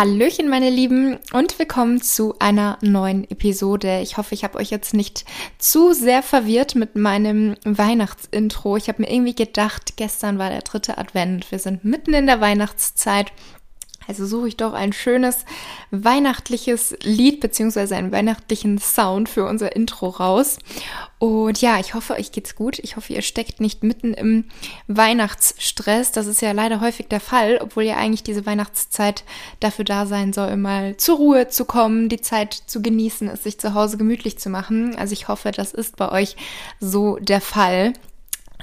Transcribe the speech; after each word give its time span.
Hallöchen, 0.00 0.48
meine 0.48 0.70
Lieben, 0.70 1.18
und 1.34 1.58
willkommen 1.58 2.00
zu 2.00 2.34
einer 2.38 2.78
neuen 2.80 3.30
Episode. 3.30 4.00
Ich 4.00 4.16
hoffe, 4.16 4.34
ich 4.34 4.44
habe 4.44 4.56
euch 4.56 4.70
jetzt 4.70 4.94
nicht 4.94 5.26
zu 5.58 5.92
sehr 5.92 6.22
verwirrt 6.22 6.74
mit 6.74 6.96
meinem 6.96 7.54
Weihnachtsintro. 7.66 8.78
Ich 8.78 8.88
habe 8.88 9.02
mir 9.02 9.12
irgendwie 9.12 9.34
gedacht, 9.34 9.98
gestern 9.98 10.38
war 10.38 10.48
der 10.48 10.62
dritte 10.62 10.96
Advent. 10.96 11.52
Wir 11.52 11.58
sind 11.58 11.84
mitten 11.84 12.14
in 12.14 12.26
der 12.26 12.40
Weihnachtszeit 12.40 13.30
also 14.08 14.26
suche 14.26 14.48
ich 14.48 14.56
doch 14.56 14.72
ein 14.72 14.92
schönes 14.92 15.44
weihnachtliches 15.90 16.96
Lied 17.02 17.40
beziehungsweise 17.40 17.96
einen 17.96 18.12
weihnachtlichen 18.12 18.78
Sound 18.78 19.28
für 19.28 19.44
unser 19.44 19.76
Intro 19.76 20.08
raus. 20.08 20.58
Und 21.18 21.60
ja, 21.60 21.78
ich 21.78 21.94
hoffe, 21.94 22.14
euch 22.14 22.32
geht's 22.32 22.54
gut. 22.54 22.78
Ich 22.78 22.96
hoffe, 22.96 23.12
ihr 23.12 23.22
steckt 23.22 23.60
nicht 23.60 23.82
mitten 23.82 24.14
im 24.14 24.46
Weihnachtsstress. 24.88 26.12
Das 26.12 26.26
ist 26.26 26.40
ja 26.40 26.52
leider 26.52 26.80
häufig 26.80 27.08
der 27.08 27.20
Fall, 27.20 27.58
obwohl 27.62 27.84
ja 27.84 27.96
eigentlich 27.96 28.22
diese 28.22 28.46
Weihnachtszeit 28.46 29.24
dafür 29.60 29.84
da 29.84 30.06
sein 30.06 30.32
soll, 30.32 30.56
mal 30.56 30.96
zur 30.96 31.18
Ruhe 31.18 31.48
zu 31.48 31.64
kommen, 31.66 32.08
die 32.08 32.20
Zeit 32.20 32.54
zu 32.54 32.80
genießen, 32.80 33.28
es 33.28 33.44
sich 33.44 33.60
zu 33.60 33.74
Hause 33.74 33.98
gemütlich 33.98 34.38
zu 34.38 34.48
machen. 34.48 34.96
Also 34.96 35.12
ich 35.12 35.28
hoffe, 35.28 35.50
das 35.50 35.72
ist 35.72 35.96
bei 35.96 36.10
euch 36.10 36.36
so 36.80 37.16
der 37.16 37.40
Fall. 37.40 37.92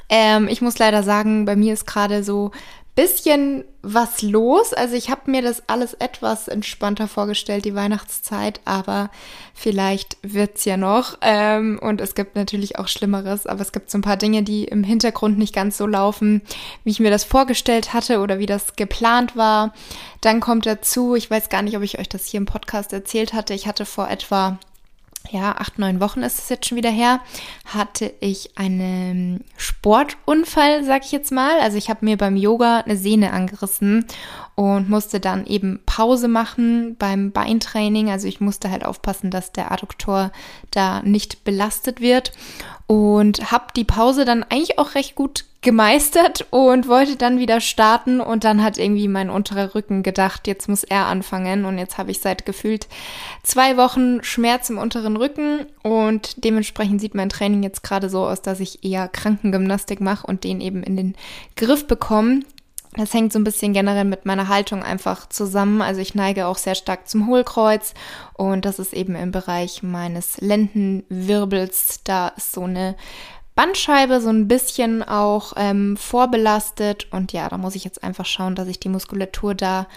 Ähm, 0.09 0.47
ich 0.47 0.61
muss 0.61 0.79
leider 0.79 1.03
sagen, 1.03 1.45
bei 1.45 1.55
mir 1.55 1.73
ist 1.73 1.85
gerade 1.85 2.23
so 2.23 2.51
bisschen 2.97 3.63
was 3.83 4.23
los. 4.23 4.73
Also 4.73 4.95
ich 4.95 5.11
habe 5.11 5.29
mir 5.29 5.43
das 5.43 5.61
alles 5.67 5.93
etwas 5.93 6.47
entspannter 6.47 7.07
vorgestellt, 7.07 7.63
die 7.63 7.75
Weihnachtszeit, 7.75 8.59
aber 8.65 9.11
vielleicht 9.53 10.17
wird's 10.23 10.65
ja 10.65 10.77
noch. 10.77 11.19
Ähm, 11.21 11.77
und 11.79 12.01
es 12.01 12.15
gibt 12.15 12.35
natürlich 12.35 12.79
auch 12.79 12.87
Schlimmeres, 12.87 13.45
aber 13.45 13.61
es 13.61 13.71
gibt 13.71 13.91
so 13.91 13.99
ein 13.99 14.01
paar 14.01 14.17
Dinge, 14.17 14.41
die 14.41 14.63
im 14.63 14.83
Hintergrund 14.83 15.37
nicht 15.37 15.53
ganz 15.53 15.77
so 15.77 15.85
laufen, 15.85 16.41
wie 16.83 16.89
ich 16.89 16.99
mir 16.99 17.11
das 17.11 17.23
vorgestellt 17.23 17.93
hatte 17.93 18.19
oder 18.19 18.39
wie 18.39 18.47
das 18.47 18.75
geplant 18.75 19.35
war. 19.35 19.73
Dann 20.21 20.39
kommt 20.39 20.65
dazu, 20.65 21.13
ich 21.13 21.29
weiß 21.29 21.49
gar 21.49 21.61
nicht, 21.61 21.77
ob 21.77 21.83
ich 21.83 21.99
euch 21.99 22.09
das 22.09 22.25
hier 22.25 22.39
im 22.39 22.47
Podcast 22.47 22.93
erzählt 22.93 23.33
hatte, 23.33 23.53
ich 23.53 23.67
hatte 23.67 23.85
vor 23.85 24.09
etwa 24.09 24.57
ja, 25.31 25.55
acht, 25.57 25.79
neun 25.79 25.99
Wochen 25.99 26.21
ist 26.23 26.39
es 26.39 26.49
jetzt 26.49 26.67
schon 26.67 26.77
wieder 26.77 26.89
her, 26.89 27.19
hatte 27.65 28.13
ich 28.19 28.57
einen 28.57 29.43
Sportunfall, 29.57 30.83
sag 30.83 31.05
ich 31.05 31.11
jetzt 31.11 31.31
mal. 31.31 31.59
Also 31.59 31.77
ich 31.77 31.89
habe 31.89 32.05
mir 32.05 32.17
beim 32.17 32.35
Yoga 32.35 32.79
eine 32.79 32.97
Sehne 32.97 33.31
angerissen 33.33 34.05
und 34.57 34.89
musste 34.89 35.19
dann 35.19 35.45
eben 35.45 35.79
Pause 35.85 36.27
machen 36.27 36.95
beim 36.97 37.31
Beintraining. 37.31 38.09
Also 38.09 38.27
ich 38.27 38.41
musste 38.41 38.71
halt 38.71 38.83
aufpassen, 38.83 39.29
dass 39.29 39.51
der 39.51 39.71
Adduktor 39.71 40.31
da 40.71 41.03
nicht 41.03 41.43
belastet 41.43 42.01
wird 42.01 42.31
und 42.87 43.51
habe 43.51 43.65
die 43.75 43.83
Pause 43.83 44.25
dann 44.25 44.41
eigentlich 44.41 44.79
auch 44.79 44.95
recht 44.95 45.13
gut 45.13 45.45
gemeistert 45.61 46.47
und 46.49 46.87
wollte 46.87 47.17
dann 47.17 47.37
wieder 47.37 47.61
starten 47.61 48.19
und 48.19 48.45
dann 48.45 48.63
hat 48.63 48.79
irgendwie 48.79 49.07
mein 49.07 49.29
unterer 49.29 49.75
Rücken 49.75 50.01
gedacht, 50.01 50.47
jetzt 50.47 50.67
muss 50.67 50.83
er 50.83 51.05
anfangen 51.05 51.65
und 51.65 51.77
jetzt 51.77 51.99
habe 51.99 52.09
ich 52.09 52.19
seit 52.19 52.47
gefühlt 52.47 52.87
zwei 53.43 53.77
Wochen 53.77 54.23
Schmerz 54.23 54.71
im 54.71 54.79
unteren 54.79 55.17
Rücken 55.17 55.67
und 55.83 56.43
dementsprechend 56.43 56.99
sieht 56.99 57.13
mein 57.13 57.29
Training 57.29 57.61
jetzt 57.61 57.83
gerade 57.83 58.09
so 58.09 58.25
aus, 58.25 58.41
dass 58.41 58.59
ich 58.59 58.83
eher 58.83 59.07
Krankengymnastik 59.07 60.01
mache 60.01 60.25
und 60.25 60.43
den 60.43 60.61
eben 60.61 60.81
in 60.81 60.95
den 60.95 61.15
Griff 61.55 61.85
bekomme. 61.85 62.39
Das 62.97 63.13
hängt 63.13 63.31
so 63.31 63.39
ein 63.39 63.43
bisschen 63.43 63.73
generell 63.73 64.05
mit 64.05 64.25
meiner 64.25 64.47
Haltung 64.47 64.83
einfach 64.83 65.29
zusammen. 65.29 65.81
Also 65.81 66.01
ich 66.01 66.15
neige 66.15 66.47
auch 66.47 66.57
sehr 66.57 66.75
stark 66.75 67.07
zum 67.07 67.27
Hohlkreuz 67.27 67.93
und 68.33 68.65
das 68.65 68.79
ist 68.79 68.93
eben 68.93 69.15
im 69.15 69.31
Bereich 69.31 69.83
meines 69.83 70.41
Lendenwirbels. 70.41 72.01
Da 72.03 72.29
ist 72.29 72.53
so 72.53 72.63
eine 72.63 72.95
Bandscheibe 73.57 74.21
so 74.21 74.29
ein 74.29 74.47
bisschen 74.47 75.01
auch 75.01 75.53
ähm, 75.57 75.97
vorbelastet 75.97 77.07
und 77.11 77.33
ja, 77.33 77.49
da 77.49 77.57
muss 77.57 77.73
ich 77.73 77.83
jetzt 77.83 78.03
einfach 78.03 78.25
schauen, 78.25 78.53
dass 78.53 78.67
ich 78.67 78.79
die 78.79 78.87
Muskulatur 78.87 79.55
da 79.55 79.87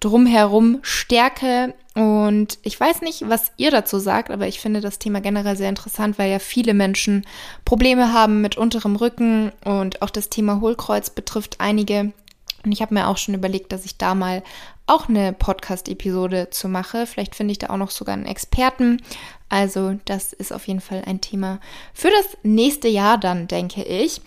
drumherum 0.00 0.78
stärke. 0.80 1.74
Und 1.94 2.58
ich 2.62 2.80
weiß 2.80 3.02
nicht, 3.02 3.28
was 3.28 3.52
ihr 3.58 3.70
dazu 3.70 3.98
sagt, 3.98 4.30
aber 4.30 4.48
ich 4.48 4.58
finde 4.58 4.80
das 4.80 4.98
Thema 4.98 5.20
generell 5.20 5.56
sehr 5.56 5.68
interessant, 5.68 6.18
weil 6.18 6.30
ja 6.30 6.38
viele 6.38 6.72
Menschen 6.72 7.26
Probleme 7.66 8.14
haben 8.14 8.40
mit 8.40 8.56
unterem 8.56 8.96
Rücken 8.96 9.52
und 9.66 10.00
auch 10.00 10.10
das 10.10 10.30
Thema 10.30 10.62
Hohlkreuz 10.62 11.10
betrifft 11.10 11.56
einige. 11.58 12.12
Und 12.64 12.72
ich 12.72 12.82
habe 12.82 12.94
mir 12.94 13.08
auch 13.08 13.16
schon 13.16 13.34
überlegt, 13.34 13.72
dass 13.72 13.84
ich 13.84 13.96
da 13.96 14.14
mal 14.14 14.42
auch 14.86 15.08
eine 15.08 15.32
Podcast-Episode 15.32 16.50
zu 16.50 16.68
mache. 16.68 17.06
Vielleicht 17.06 17.34
finde 17.34 17.52
ich 17.52 17.58
da 17.58 17.70
auch 17.70 17.76
noch 17.76 17.90
sogar 17.90 18.14
einen 18.14 18.26
Experten. 18.26 19.00
Also 19.48 19.98
das 20.04 20.32
ist 20.32 20.52
auf 20.52 20.68
jeden 20.68 20.80
Fall 20.80 21.02
ein 21.06 21.20
Thema 21.20 21.60
für 21.94 22.10
das 22.10 22.36
nächste 22.42 22.88
Jahr 22.88 23.18
dann, 23.18 23.48
denke 23.48 23.82
ich. 23.82 24.20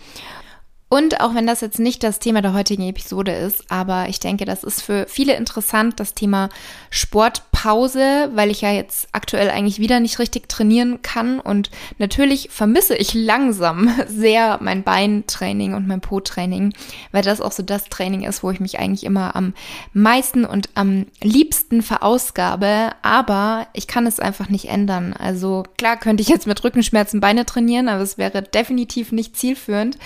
Und 0.94 1.20
auch 1.20 1.34
wenn 1.34 1.44
das 1.44 1.60
jetzt 1.60 1.80
nicht 1.80 2.04
das 2.04 2.20
Thema 2.20 2.40
der 2.40 2.52
heutigen 2.52 2.88
Episode 2.88 3.32
ist, 3.32 3.68
aber 3.68 4.08
ich 4.08 4.20
denke, 4.20 4.44
das 4.44 4.62
ist 4.62 4.80
für 4.80 5.06
viele 5.08 5.34
interessant, 5.34 5.98
das 5.98 6.14
Thema 6.14 6.50
Sportpause, 6.88 8.30
weil 8.32 8.48
ich 8.48 8.60
ja 8.60 8.70
jetzt 8.70 9.08
aktuell 9.10 9.50
eigentlich 9.50 9.80
wieder 9.80 9.98
nicht 9.98 10.20
richtig 10.20 10.48
trainieren 10.48 11.02
kann. 11.02 11.40
Und 11.40 11.72
natürlich 11.98 12.50
vermisse 12.52 12.94
ich 12.94 13.12
langsam 13.12 13.92
sehr 14.06 14.60
mein 14.62 14.84
Beintraining 14.84 15.74
und 15.74 15.88
mein 15.88 16.00
Po-Training, 16.00 16.72
weil 17.10 17.24
das 17.24 17.40
auch 17.40 17.50
so 17.50 17.64
das 17.64 17.86
Training 17.86 18.22
ist, 18.22 18.44
wo 18.44 18.52
ich 18.52 18.60
mich 18.60 18.78
eigentlich 18.78 19.02
immer 19.02 19.34
am 19.34 19.52
meisten 19.94 20.44
und 20.44 20.68
am 20.74 21.06
liebsten 21.20 21.82
verausgabe. 21.82 22.92
Aber 23.02 23.66
ich 23.72 23.88
kann 23.88 24.06
es 24.06 24.20
einfach 24.20 24.48
nicht 24.48 24.68
ändern. 24.68 25.12
Also 25.12 25.64
klar 25.76 25.96
könnte 25.96 26.20
ich 26.20 26.28
jetzt 26.28 26.46
mit 26.46 26.62
Rückenschmerzen 26.62 27.18
Beine 27.18 27.44
trainieren, 27.46 27.88
aber 27.88 28.02
es 28.02 28.16
wäre 28.16 28.42
definitiv 28.42 29.10
nicht 29.10 29.36
zielführend. 29.36 29.98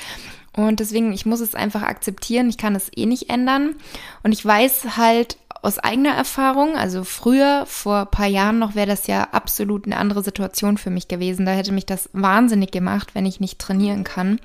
Und 0.58 0.80
deswegen, 0.80 1.12
ich 1.12 1.24
muss 1.24 1.38
es 1.38 1.54
einfach 1.54 1.82
akzeptieren. 1.82 2.48
Ich 2.48 2.58
kann 2.58 2.74
es 2.74 2.91
eh 2.96 3.06
nicht 3.06 3.30
ändern. 3.30 3.76
Und 4.24 4.32
ich 4.32 4.44
weiß 4.44 4.96
halt 4.96 5.38
aus 5.62 5.78
eigener 5.78 6.14
Erfahrung, 6.14 6.76
also 6.76 7.04
früher, 7.04 7.64
vor 7.66 8.00
ein 8.00 8.10
paar 8.10 8.26
Jahren 8.26 8.58
noch, 8.58 8.74
wäre 8.74 8.88
das 8.88 9.06
ja 9.06 9.28
absolut 9.30 9.86
eine 9.86 9.98
andere 9.98 10.24
Situation 10.24 10.76
für 10.76 10.91
mich 10.91 11.06
gewesen. 11.06 11.46
Da 11.46 11.52
hätte 11.52 11.70
mich 11.70 11.86
das 11.86 12.10
wahnsinnig 12.12 12.72
gemacht, 12.72 13.14
wenn 13.14 13.24
ich 13.24 13.38
nicht 13.38 13.60
trainieren 13.60 14.02
kann. 14.02 14.41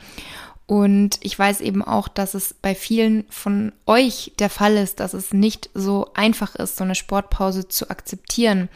Und 0.67 1.17
ich 1.21 1.37
weiß 1.37 1.61
eben 1.61 1.83
auch, 1.83 2.07
dass 2.07 2.35
es 2.35 2.53
bei 2.53 2.75
vielen 2.75 3.25
von 3.29 3.71
euch 3.87 4.33
der 4.37 4.51
Fall 4.51 4.77
ist, 4.77 4.99
dass 4.99 5.15
es 5.15 5.33
nicht 5.33 5.71
so 5.73 6.11
einfach 6.13 6.53
ist, 6.53 6.77
so 6.77 6.83
eine 6.83 6.93
Sportpause 6.93 7.67
zu 7.67 7.89
akzeptieren. 7.89 8.69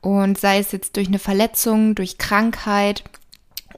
Und 0.00 0.38
sei 0.38 0.60
es 0.60 0.70
jetzt 0.70 0.96
durch 0.96 1.08
eine 1.08 1.18
Verletzung, 1.18 1.96
durch 1.96 2.18
Krankheit 2.18 3.02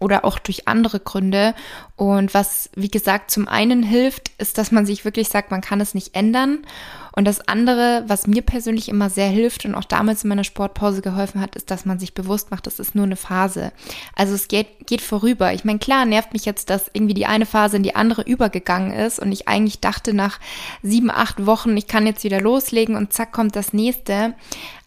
oder 0.00 0.24
auch 0.24 0.38
durch 0.38 0.66
andere 0.66 0.98
Gründe. 0.98 1.54
Und 1.94 2.34
was, 2.34 2.70
wie 2.74 2.90
gesagt, 2.90 3.30
zum 3.30 3.46
einen 3.46 3.82
hilft, 3.82 4.32
ist, 4.38 4.58
dass 4.58 4.72
man 4.72 4.86
sich 4.86 5.04
wirklich 5.04 5.28
sagt, 5.28 5.50
man 5.50 5.60
kann 5.60 5.80
es 5.80 5.94
nicht 5.94 6.16
ändern. 6.16 6.60
Und 7.12 7.26
das 7.26 7.46
andere, 7.48 8.04
was 8.06 8.26
mir 8.26 8.42
persönlich 8.42 8.88
immer 8.88 9.10
sehr 9.10 9.28
hilft 9.28 9.64
und 9.64 9.74
auch 9.74 9.84
damals 9.84 10.24
in 10.24 10.28
meiner 10.28 10.44
Sportpause 10.44 11.02
geholfen 11.02 11.40
hat, 11.40 11.56
ist, 11.56 11.70
dass 11.70 11.84
man 11.84 11.98
sich 11.98 12.14
bewusst 12.14 12.50
macht, 12.50 12.66
das 12.66 12.78
ist 12.78 12.94
nur 12.94 13.04
eine 13.04 13.16
Phase. 13.16 13.72
Also 14.14 14.34
es 14.34 14.48
geht, 14.48 14.86
geht 14.86 15.02
vorüber. 15.02 15.52
Ich 15.52 15.64
meine, 15.64 15.80
klar 15.80 16.06
nervt 16.06 16.32
mich 16.32 16.44
jetzt, 16.44 16.70
dass 16.70 16.90
irgendwie 16.92 17.14
die 17.14 17.26
eine 17.26 17.46
Phase 17.46 17.76
in 17.76 17.82
die 17.82 17.96
andere 17.96 18.22
übergegangen 18.22 18.92
ist 18.92 19.18
und 19.18 19.32
ich 19.32 19.48
eigentlich 19.48 19.80
dachte 19.80 20.14
nach 20.14 20.38
sieben, 20.82 21.10
acht 21.10 21.44
Wochen, 21.46 21.76
ich 21.76 21.88
kann 21.88 22.06
jetzt 22.06 22.24
wieder 22.24 22.40
loslegen 22.40 22.96
und 22.96 23.12
zack 23.12 23.32
kommt 23.32 23.56
das 23.56 23.72
nächste. 23.72 24.34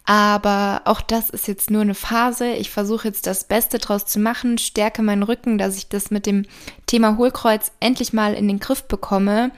Aber 0.06 0.82
auch 0.84 1.00
das 1.00 1.30
ist 1.30 1.48
jetzt 1.48 1.70
nur 1.70 1.80
eine 1.80 1.94
Phase. 1.94 2.52
Ich 2.52 2.70
versuche 2.70 3.08
jetzt 3.08 3.26
das 3.26 3.44
Beste 3.44 3.78
draus 3.78 4.04
zu 4.04 4.18
machen, 4.18 4.58
stärke 4.58 5.02
meinen 5.02 5.22
Rücken, 5.22 5.56
dass 5.56 5.78
ich 5.78 5.88
das 5.88 6.10
mit 6.10 6.26
dem 6.26 6.44
Thema 6.86 7.16
Hohlkreuz 7.16 7.72
endlich 7.80 8.12
mal 8.12 8.34
in 8.34 8.46
den 8.46 8.60
Griff 8.60 8.84
bekomme. 8.84 9.50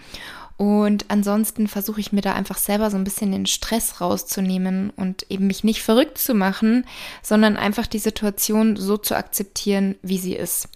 Und 0.56 1.06
ansonsten 1.08 1.68
versuche 1.68 2.00
ich 2.00 2.12
mir 2.12 2.22
da 2.22 2.32
einfach 2.32 2.56
selber 2.56 2.90
so 2.90 2.96
ein 2.96 3.04
bisschen 3.04 3.32
den 3.32 3.46
Stress 3.46 4.00
rauszunehmen 4.00 4.90
und 4.90 5.26
eben 5.30 5.48
mich 5.48 5.64
nicht 5.64 5.82
verrückt 5.82 6.16
zu 6.16 6.32
machen, 6.32 6.86
sondern 7.22 7.56
einfach 7.56 7.86
die 7.86 7.98
Situation 7.98 8.76
so 8.76 8.96
zu 8.96 9.16
akzeptieren, 9.16 9.96
wie 10.02 10.18
sie 10.18 10.34
ist. 10.34 10.68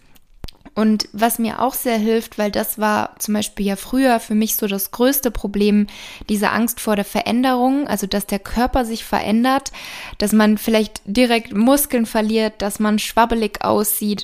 Und 0.73 1.09
was 1.11 1.37
mir 1.37 1.61
auch 1.61 1.73
sehr 1.73 1.97
hilft, 1.97 2.37
weil 2.37 2.49
das 2.49 2.79
war 2.79 3.15
zum 3.19 3.33
Beispiel 3.33 3.65
ja 3.65 3.75
früher 3.75 4.21
für 4.21 4.35
mich 4.35 4.55
so 4.55 4.67
das 4.67 4.91
größte 4.91 5.29
Problem, 5.29 5.87
diese 6.29 6.51
Angst 6.51 6.79
vor 6.79 6.95
der 6.95 7.03
Veränderung, 7.03 7.87
also 7.87 8.07
dass 8.07 8.25
der 8.25 8.39
Körper 8.39 8.85
sich 8.85 9.03
verändert, 9.03 9.73
dass 10.17 10.31
man 10.31 10.57
vielleicht 10.57 11.01
direkt 11.05 11.53
Muskeln 11.53 12.05
verliert, 12.05 12.61
dass 12.61 12.79
man 12.79 12.99
schwabbelig 12.99 13.65
aussieht. 13.65 14.23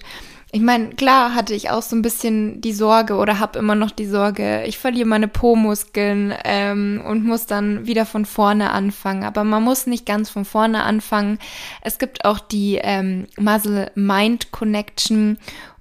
Ich 0.53 0.61
meine, 0.61 0.91
klar 0.91 1.35
hatte 1.35 1.53
ich 1.53 1.69
auch 1.69 1.81
so 1.81 1.97
ein 1.97 2.01
bisschen 2.01 2.61
die 2.61 2.71
Sorge 2.71 3.15
oder 3.15 3.39
habe 3.39 3.59
immer 3.59 3.75
noch 3.75 3.91
die 3.91 4.05
Sorge, 4.05 4.63
ich 4.65 4.77
verliere 4.77 5.05
meine 5.05 5.27
Po-Muskeln 5.27 6.33
ähm, 6.45 7.03
und 7.05 7.25
muss 7.25 7.47
dann 7.47 7.85
wieder 7.85 8.05
von 8.05 8.25
vorne 8.25 8.71
anfangen. 8.71 9.25
Aber 9.25 9.43
man 9.43 9.61
muss 9.61 9.87
nicht 9.87 10.05
ganz 10.05 10.29
von 10.29 10.45
vorne 10.45 10.83
anfangen. 10.83 11.39
Es 11.81 11.99
gibt 11.99 12.23
auch 12.23 12.39
die 12.39 12.79
ähm, 12.81 13.27
Muscle-Mind-Connection 13.37 15.37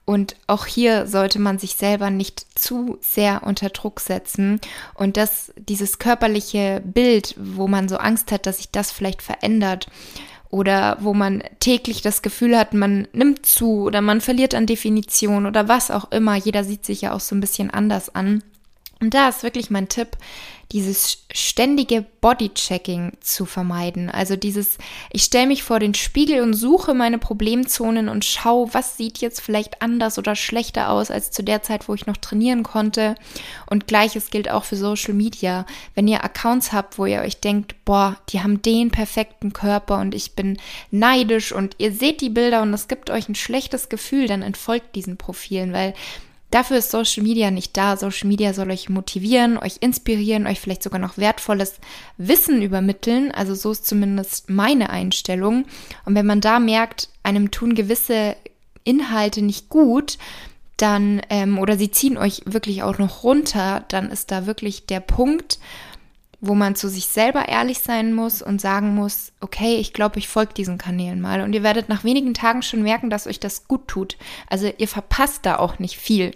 und 0.06 0.36
auch 0.46 0.64
hier 0.66 1.06
sollte 1.06 1.38
man 1.38 1.58
sich 1.58 1.74
selber 1.74 2.10
nicht 2.10 2.46
zu 2.58 2.96
sehr 3.00 3.42
unter 3.42 3.68
Druck 3.68 4.00
setzen 4.00 4.60
und 4.94 5.16
das, 5.18 5.52
dieses 5.56 5.98
körperliche 5.98 6.80
Bild, 6.84 7.34
wo 7.36 7.66
man 7.66 7.88
so 7.88 7.96
Angst 7.96 8.32
hat, 8.32 8.46
dass 8.46 8.58
sich 8.58 8.70
das 8.70 8.92
vielleicht 8.92 9.20
verändert 9.20 9.88
oder 10.48 10.96
wo 11.00 11.12
man 11.12 11.42
täglich 11.58 12.02
das 12.02 12.22
Gefühl 12.22 12.56
hat, 12.56 12.72
man 12.72 13.08
nimmt 13.12 13.44
zu 13.44 13.82
oder 13.82 14.00
man 14.00 14.20
verliert 14.20 14.54
an 14.54 14.66
Definition 14.66 15.44
oder 15.44 15.68
was 15.68 15.90
auch 15.90 16.12
immer. 16.12 16.36
Jeder 16.36 16.62
sieht 16.62 16.86
sich 16.86 17.02
ja 17.02 17.12
auch 17.12 17.20
so 17.20 17.34
ein 17.34 17.40
bisschen 17.40 17.70
anders 17.70 18.14
an. 18.14 18.44
Und 19.00 19.12
da 19.12 19.28
ist 19.28 19.42
wirklich 19.42 19.70
mein 19.70 19.88
Tipp, 19.88 20.16
dieses 20.72 21.26
ständige 21.32 22.04
Bodychecking 22.20 23.12
zu 23.20 23.46
vermeiden. 23.46 24.10
Also 24.10 24.36
dieses, 24.36 24.78
ich 25.12 25.22
stelle 25.22 25.46
mich 25.46 25.62
vor 25.62 25.78
den 25.78 25.94
Spiegel 25.94 26.40
und 26.42 26.54
suche 26.54 26.92
meine 26.92 27.18
Problemzonen 27.18 28.08
und 28.08 28.24
schaue, 28.24 28.74
was 28.74 28.96
sieht 28.96 29.18
jetzt 29.18 29.40
vielleicht 29.40 29.80
anders 29.80 30.18
oder 30.18 30.34
schlechter 30.34 30.90
aus 30.90 31.10
als 31.10 31.30
zu 31.30 31.44
der 31.44 31.62
Zeit, 31.62 31.88
wo 31.88 31.94
ich 31.94 32.06
noch 32.06 32.16
trainieren 32.16 32.62
konnte. 32.62 33.14
Und 33.70 33.86
gleiches 33.86 34.30
gilt 34.30 34.50
auch 34.50 34.64
für 34.64 34.76
Social 34.76 35.14
Media. 35.14 35.66
Wenn 35.94 36.08
ihr 36.08 36.24
Accounts 36.24 36.72
habt, 36.72 36.98
wo 36.98 37.06
ihr 37.06 37.20
euch 37.20 37.40
denkt, 37.40 37.76
boah, 37.84 38.16
die 38.30 38.42
haben 38.42 38.60
den 38.62 38.90
perfekten 38.90 39.52
Körper 39.52 39.98
und 39.98 40.14
ich 40.14 40.34
bin 40.34 40.58
neidisch 40.90 41.52
und 41.52 41.76
ihr 41.78 41.92
seht 41.92 42.20
die 42.20 42.30
Bilder 42.30 42.62
und 42.62 42.74
es 42.74 42.88
gibt 42.88 43.10
euch 43.10 43.28
ein 43.28 43.34
schlechtes 43.36 43.88
Gefühl, 43.88 44.26
dann 44.26 44.42
entfolgt 44.42 44.96
diesen 44.96 45.16
Profilen, 45.16 45.72
weil 45.72 45.94
Dafür 46.50 46.78
ist 46.78 46.90
Social 46.90 47.22
Media 47.22 47.50
nicht 47.50 47.76
da. 47.76 47.96
Social 47.96 48.28
Media 48.28 48.52
soll 48.52 48.70
euch 48.70 48.88
motivieren, 48.88 49.58
euch 49.58 49.78
inspirieren, 49.80 50.46
euch 50.46 50.60
vielleicht 50.60 50.82
sogar 50.82 51.00
noch 51.00 51.18
wertvolles 51.18 51.74
Wissen 52.18 52.62
übermitteln. 52.62 53.32
Also 53.32 53.54
so 53.54 53.72
ist 53.72 53.86
zumindest 53.86 54.48
meine 54.48 54.90
Einstellung. 54.90 55.64
Und 56.04 56.14
wenn 56.14 56.26
man 56.26 56.40
da 56.40 56.60
merkt, 56.60 57.08
einem 57.22 57.50
tun 57.50 57.74
gewisse 57.74 58.36
Inhalte 58.84 59.42
nicht 59.42 59.68
gut, 59.68 60.18
dann, 60.76 61.22
ähm, 61.30 61.58
oder 61.58 61.76
sie 61.76 61.90
ziehen 61.90 62.18
euch 62.18 62.42
wirklich 62.44 62.82
auch 62.82 62.98
noch 62.98 63.24
runter, 63.24 63.84
dann 63.88 64.10
ist 64.10 64.30
da 64.30 64.46
wirklich 64.46 64.86
der 64.86 65.00
Punkt, 65.00 65.58
wo 66.46 66.54
man 66.54 66.74
zu 66.74 66.88
sich 66.88 67.06
selber 67.06 67.48
ehrlich 67.48 67.78
sein 67.78 68.14
muss 68.14 68.42
und 68.42 68.60
sagen 68.60 68.94
muss, 68.94 69.32
okay, 69.40 69.76
ich 69.76 69.92
glaube, 69.92 70.18
ich 70.18 70.28
folge 70.28 70.54
diesen 70.54 70.78
Kanälen 70.78 71.20
mal. 71.20 71.40
Und 71.40 71.52
ihr 71.52 71.62
werdet 71.62 71.88
nach 71.88 72.04
wenigen 72.04 72.34
Tagen 72.34 72.62
schon 72.62 72.82
merken, 72.82 73.10
dass 73.10 73.26
euch 73.26 73.40
das 73.40 73.68
gut 73.68 73.88
tut. 73.88 74.16
Also 74.48 74.70
ihr 74.78 74.88
verpasst 74.88 75.46
da 75.46 75.58
auch 75.58 75.78
nicht 75.78 75.96
viel. 75.96 76.32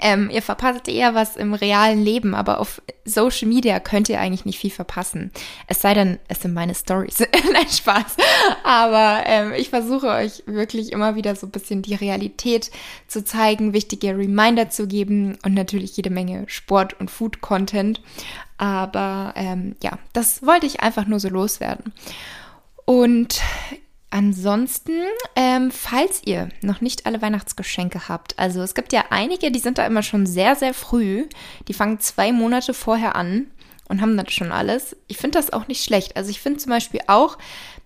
Ähm, 0.00 0.28
ihr 0.30 0.42
verpasst 0.42 0.86
eher 0.86 1.14
was 1.14 1.36
im 1.36 1.54
realen 1.54 2.02
Leben, 2.02 2.34
aber 2.34 2.60
auf 2.60 2.82
Social 3.06 3.48
Media 3.48 3.80
könnt 3.80 4.08
ihr 4.08 4.20
eigentlich 4.20 4.44
nicht 4.44 4.58
viel 4.58 4.70
verpassen. 4.70 5.32
Es 5.66 5.80
sei 5.80 5.94
denn, 5.94 6.18
es 6.28 6.42
sind 6.42 6.52
meine 6.52 6.74
Stories. 6.74 7.18
Nein, 7.52 7.68
Spaß. 7.68 8.16
Aber 8.64 9.22
ähm, 9.26 9.52
ich 9.54 9.70
versuche 9.70 10.08
euch 10.08 10.42
wirklich 10.46 10.92
immer 10.92 11.16
wieder 11.16 11.34
so 11.36 11.46
ein 11.46 11.50
bisschen 11.50 11.80
die 11.82 11.94
Realität 11.94 12.70
zu 13.06 13.24
zeigen, 13.24 13.72
wichtige 13.72 14.16
Reminder 14.16 14.68
zu 14.68 14.86
geben 14.86 15.38
und 15.42 15.54
natürlich 15.54 15.96
jede 15.96 16.10
Menge 16.10 16.44
Sport- 16.48 17.00
und 17.00 17.10
Food-Content. 17.10 18.02
Aber 18.58 19.32
ähm, 19.36 19.74
ja, 19.82 19.98
das 20.12 20.44
wollte 20.44 20.66
ich 20.66 20.80
einfach 20.80 21.06
nur 21.06 21.18
so 21.18 21.28
loswerden. 21.28 21.92
Und 22.84 23.40
Ansonsten, 24.10 25.02
ähm, 25.36 25.70
falls 25.70 26.22
ihr 26.24 26.48
noch 26.62 26.80
nicht 26.80 27.04
alle 27.04 27.20
Weihnachtsgeschenke 27.20 28.08
habt, 28.08 28.38
also 28.38 28.62
es 28.62 28.74
gibt 28.74 28.92
ja 28.92 29.04
einige, 29.10 29.50
die 29.50 29.58
sind 29.58 29.76
da 29.76 29.86
immer 29.86 30.02
schon 30.02 30.24
sehr, 30.24 30.56
sehr 30.56 30.72
früh. 30.72 31.26
Die 31.68 31.74
fangen 31.74 32.00
zwei 32.00 32.32
Monate 32.32 32.72
vorher 32.72 33.16
an 33.16 33.48
und 33.88 34.00
haben 34.00 34.16
das 34.16 34.32
schon 34.32 34.50
alles. 34.50 34.96
Ich 35.08 35.18
finde 35.18 35.38
das 35.38 35.52
auch 35.52 35.68
nicht 35.68 35.84
schlecht. 35.84 36.16
Also 36.16 36.30
ich 36.30 36.40
finde 36.40 36.58
zum 36.58 36.70
Beispiel 36.70 37.00
auch, 37.06 37.36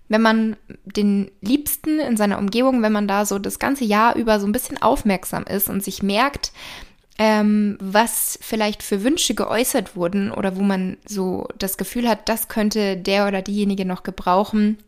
wenn 0.08 0.22
man 0.22 0.56
den 0.84 1.30
Liebsten 1.40 1.98
in 1.98 2.16
seiner 2.16 2.38
Umgebung, 2.38 2.82
wenn 2.82 2.92
man 2.92 3.08
da 3.08 3.26
so 3.26 3.38
das 3.40 3.58
ganze 3.58 3.84
Jahr 3.84 4.14
über 4.14 4.38
so 4.38 4.46
ein 4.46 4.52
bisschen 4.52 4.80
aufmerksam 4.80 5.44
ist 5.44 5.68
und 5.68 5.82
sich 5.82 6.04
merkt, 6.04 6.52
ähm, 7.18 7.78
was 7.80 8.38
vielleicht 8.40 8.82
für 8.82 9.02
Wünsche 9.02 9.34
geäußert 9.34 9.96
wurden 9.96 10.30
oder 10.30 10.56
wo 10.56 10.62
man 10.62 10.98
so 11.06 11.48
das 11.58 11.76
Gefühl 11.76 12.08
hat, 12.08 12.28
das 12.28 12.48
könnte 12.48 12.96
der 12.96 13.26
oder 13.26 13.42
diejenige 13.42 13.84
noch 13.84 14.02
gebrauchen, 14.02 14.78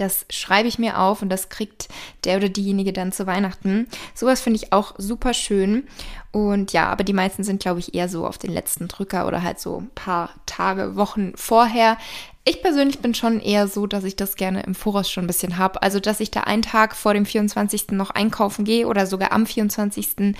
das 0.00 0.26
schreibe 0.30 0.68
ich 0.68 0.78
mir 0.78 0.98
auf 0.98 1.22
und 1.22 1.28
das 1.28 1.48
kriegt 1.48 1.88
der 2.24 2.36
oder 2.36 2.48
diejenige 2.48 2.92
dann 2.92 3.12
zu 3.12 3.26
Weihnachten. 3.26 3.88
Sowas 4.14 4.40
finde 4.40 4.58
ich 4.62 4.72
auch 4.72 4.94
super 4.98 5.34
schön. 5.34 5.86
Und 6.30 6.72
ja, 6.72 6.88
aber 6.88 7.04
die 7.04 7.12
meisten 7.12 7.42
sind, 7.42 7.60
glaube 7.60 7.80
ich, 7.80 7.94
eher 7.94 8.08
so 8.08 8.26
auf 8.26 8.38
den 8.38 8.52
letzten 8.52 8.88
Drücker 8.88 9.26
oder 9.26 9.42
halt 9.42 9.58
so 9.58 9.78
ein 9.78 9.90
paar 9.94 10.30
Tage, 10.46 10.96
Wochen 10.96 11.32
vorher. 11.36 11.98
Ich 12.44 12.62
persönlich 12.62 13.00
bin 13.00 13.14
schon 13.14 13.40
eher 13.40 13.68
so, 13.68 13.86
dass 13.86 14.04
ich 14.04 14.16
das 14.16 14.36
gerne 14.36 14.62
im 14.62 14.74
Voraus 14.74 15.10
schon 15.10 15.24
ein 15.24 15.28
bisschen 15.28 15.58
habe. 15.58 15.82
Also, 15.82 16.00
dass 16.00 16.20
ich 16.20 16.30
da 16.30 16.40
einen 16.40 16.62
Tag 16.62 16.94
vor 16.94 17.14
dem 17.14 17.26
24. 17.26 17.88
noch 17.90 18.10
einkaufen 18.10 18.64
gehe 18.64 18.86
oder 18.86 19.06
sogar 19.06 19.32
am 19.32 19.46
24 19.46 20.34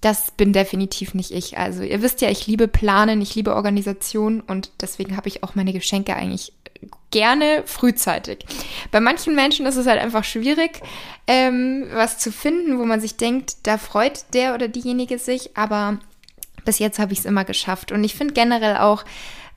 das 0.00 0.30
bin 0.30 0.52
definitiv 0.52 1.14
nicht 1.14 1.32
ich. 1.32 1.58
Also 1.58 1.82
ihr 1.82 2.02
wisst 2.02 2.20
ja, 2.20 2.30
ich 2.30 2.46
liebe 2.46 2.68
Planen, 2.68 3.20
ich 3.20 3.34
liebe 3.34 3.54
Organisation 3.54 4.40
und 4.40 4.70
deswegen 4.80 5.16
habe 5.16 5.28
ich 5.28 5.42
auch 5.42 5.54
meine 5.56 5.72
Geschenke 5.72 6.14
eigentlich 6.14 6.52
gerne 7.10 7.62
frühzeitig. 7.66 8.44
Bei 8.90 9.00
manchen 9.00 9.34
Menschen 9.34 9.66
ist 9.66 9.76
es 9.76 9.86
halt 9.86 10.00
einfach 10.00 10.24
schwierig, 10.24 10.80
ähm, 11.26 11.86
was 11.92 12.18
zu 12.18 12.30
finden, 12.30 12.78
wo 12.78 12.84
man 12.84 13.00
sich 13.00 13.16
denkt, 13.16 13.56
da 13.64 13.78
freut 13.78 14.24
der 14.34 14.54
oder 14.54 14.68
diejenige 14.68 15.18
sich, 15.18 15.56
aber 15.56 15.98
bis 16.64 16.78
jetzt 16.78 16.98
habe 16.98 17.12
ich 17.12 17.20
es 17.20 17.24
immer 17.24 17.44
geschafft. 17.44 17.92
Und 17.92 18.04
ich 18.04 18.14
finde 18.14 18.34
generell 18.34 18.76
auch, 18.76 19.04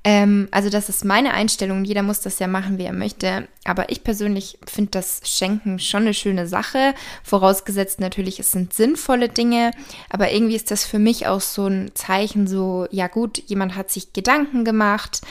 ähm, 0.04 0.48
also 0.52 0.70
das 0.70 0.90
ist 0.90 1.06
meine 1.06 1.34
Einstellung, 1.34 1.84
jeder 1.84 2.02
muss 2.02 2.22
das 2.22 2.40
ja 2.40 2.48
machen, 2.48 2.80
wie 2.80 2.86
er 2.86 2.94
möchte, 2.94 3.48
aber 3.66 3.92
ich 3.92 4.04
persönlich 4.04 4.58
finde 4.66 4.92
das 4.92 5.22
Schenken 5.26 5.78
schon 5.78 6.04
eine 6.04 6.16
schöne 6.16 6.48
Sache, 6.48 6.96
vorausgesetzt 7.24 8.00
natürlich, 8.00 8.40
es 8.40 8.52
sind 8.52 8.74
sinnvolle 8.74 9.30
Dinge, 9.30 9.72
aber 10.10 10.32
irgendwie 10.32 10.56
ist 10.56 10.72
das 10.72 10.86
für 10.86 10.98
mich 10.98 11.28
auch 11.28 11.42
so 11.42 11.68
ein 11.68 11.92
Zeichen, 11.94 12.48
so, 12.48 12.88
ja 12.90 13.08
gut, 13.08 13.44
jemand 13.46 13.76
hat 13.76 13.92
sich 13.92 14.12
Gedanken 14.12 14.66
gemacht, 14.66 15.22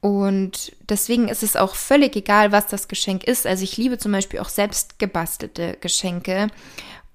und 0.00 0.72
deswegen 0.88 1.28
ist 1.28 1.42
es 1.42 1.56
auch 1.56 1.74
völlig 1.74 2.14
egal, 2.14 2.52
was 2.52 2.66
das 2.68 2.86
Geschenk 2.88 3.24
ist. 3.24 3.46
Also 3.46 3.64
ich 3.64 3.76
liebe 3.76 3.98
zum 3.98 4.12
Beispiel 4.12 4.40
auch 4.40 4.48
selbst 4.48 4.98
gebastelte 4.98 5.76
Geschenke. 5.80 6.48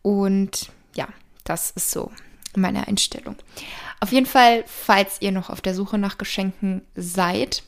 Und 0.02 0.70
ja, 0.94 1.08
das 1.46 1.72
ist 1.72 1.92
so 1.92 2.12
meine 2.56 2.88
Einstellung. 2.88 3.38
Auf 4.02 4.12
jeden 4.12 4.26
Fall, 4.26 4.66
falls 4.68 5.22
ihr 5.22 5.32
noch 5.32 5.50
auf 5.50 5.62
der 5.62 5.76
Suche 5.76 5.98
nach 5.98 6.18
Geschenken 6.18 6.82
seid, 6.96 7.64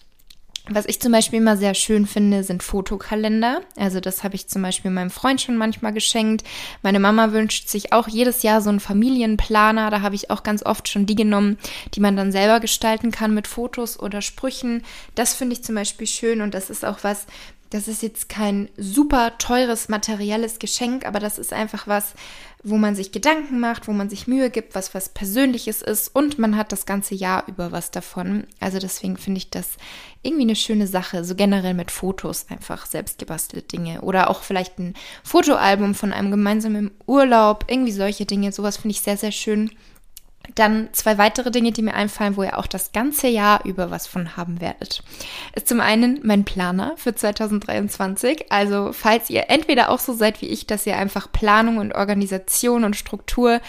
was 0.69 0.85
ich 0.88 1.00
zum 1.00 1.12
Beispiel 1.12 1.39
immer 1.39 1.57
sehr 1.57 1.73
schön 1.73 2.07
finde, 2.07 2.44
sind 2.44 2.63
Fotokalender. 2.63 3.62
Also 3.75 4.00
das 4.00 4.23
habe 4.23 4.35
ich 4.35 4.47
zum 4.47 4.62
Beispiel 4.62 4.89
meinem 4.89 5.12
Freund 5.12 5.41
schon 5.41 5.57
manchmal 5.57 5.94
geschenkt. 5.94 6.44
Meine 6.81 7.00
Mama 7.00 7.31
wünscht 7.31 7.69
sich 7.69 7.94
auch 7.94 8.07
jedes 8.07 8.41
Jahr 8.41 8.62
so 8.62 8.69
einen 8.69 8.79
Familienplaner. 8.79 9.91
Da 9.91 10.01
habe 10.01 10.15
ich 10.15 10.31
auch 10.31 10.44
ganz 10.44 10.65
oft 10.65 10.88
schon 10.88 11.06
die 11.06 11.15
genommen, 11.15 11.57
die 11.94 12.00
man 12.00 12.15
dann 12.15 12.31
selber 12.31 12.59
gestalten 12.59 13.12
kann 13.12 13.33
mit 13.33 13.47
Fotos 13.47 14.00
oder 14.00 14.21
Sprüchen. 14.21 14.83
Das 15.13 15.33
finde 15.35 15.53
ich 15.53 15.63
zum 15.63 15.75
Beispiel 15.75 16.07
schön 16.07 16.41
und 16.41 16.53
das 16.53 16.69
ist 16.69 16.83
auch 16.83 17.00
was, 17.03 17.27
das 17.75 17.89
ist 17.89 18.01
jetzt 18.01 18.30
kein 18.30 18.69
super 18.77 19.38
teures 19.38 19.89
materielles 19.89 20.60
Geschenk, 20.60 21.06
aber 21.06 21.19
das 21.19 21.38
ist 21.38 21.51
einfach 21.51 21.88
was, 21.88 22.13
wo 22.63 22.77
man 22.77 22.95
sich 22.95 23.12
Gedanken 23.12 23.60
macht, 23.60 23.89
wo 23.89 23.92
man 23.92 24.10
sich 24.10 24.27
Mühe 24.27 24.50
gibt, 24.50 24.75
was 24.75 24.94
was 24.94 25.10
Persönliches 25.10 25.81
ist 25.81 26.07
und 26.16 26.39
man 26.39 26.56
hat 26.56 26.72
das 26.72 26.86
ganze 26.86 27.16
Jahr 27.16 27.44
über 27.48 27.74
was 27.74 27.92
davon. 27.92 28.48
Also 28.62 28.79
deswegen 28.79 29.17
finde 29.17 29.39
ich 29.39 29.50
das 29.50 29.72
irgendwie 30.24 30.44
eine 30.44 30.55
schöne 30.55 30.88
Sache, 30.88 31.25
so 31.25 31.36
generell 31.36 31.74
mit 31.74 31.91
Fotos 31.91 32.46
einfach 32.50 32.86
selbst 32.86 33.20
gebastelte 33.20 33.67
Dinge 33.67 34.00
oder 34.01 34.29
auch 34.29 34.41
vielleicht 34.41 34.79
ein 34.79 34.94
Fotoalbum 35.25 35.96
von 35.96 36.13
einem 36.13 36.32
gemeinsamen 36.32 36.91
Urlaub, 37.08 37.65
irgendwie 37.67 37.91
solche 37.91 38.25
Dinge. 38.25 38.53
Sowas 38.53 38.77
finde 38.77 38.94
ich 38.94 39.01
sehr, 39.01 39.17
sehr 39.17 39.34
schön. 39.34 39.70
Dann 40.53 40.89
zwei 40.91 41.17
weitere 41.17 41.49
Dinge, 41.51 41.71
die 41.71 41.81
mir 41.81 41.95
einfallen, 41.95 42.37
wo 42.37 42.43
ihr 42.43 42.57
auch 42.57 42.67
das 42.67 42.91
ganze 42.91 43.27
Jahr 43.27 43.65
über 43.65 43.89
was 43.89 44.05
von 44.05 44.37
haben 44.37 44.61
werdet. 44.61 45.03
Ist 45.55 45.67
zum 45.67 45.79
einen 45.79 46.19
mein 46.23 46.45
Planer 46.45 46.93
für 46.97 47.15
2023. 47.15 48.51
Also 48.51 48.91
falls 48.93 49.29
ihr 49.29 49.49
entweder 49.49 49.89
auch 49.89 49.99
so 49.99 50.13
seid 50.13 50.41
wie 50.41 50.47
ich, 50.47 50.67
dass 50.67 50.85
ihr 50.85 50.97
einfach 50.97 51.31
Planung 51.31 51.77
und 51.77 51.95
Organisation 51.95 52.83
und 52.83 52.95
Struktur 52.95 53.59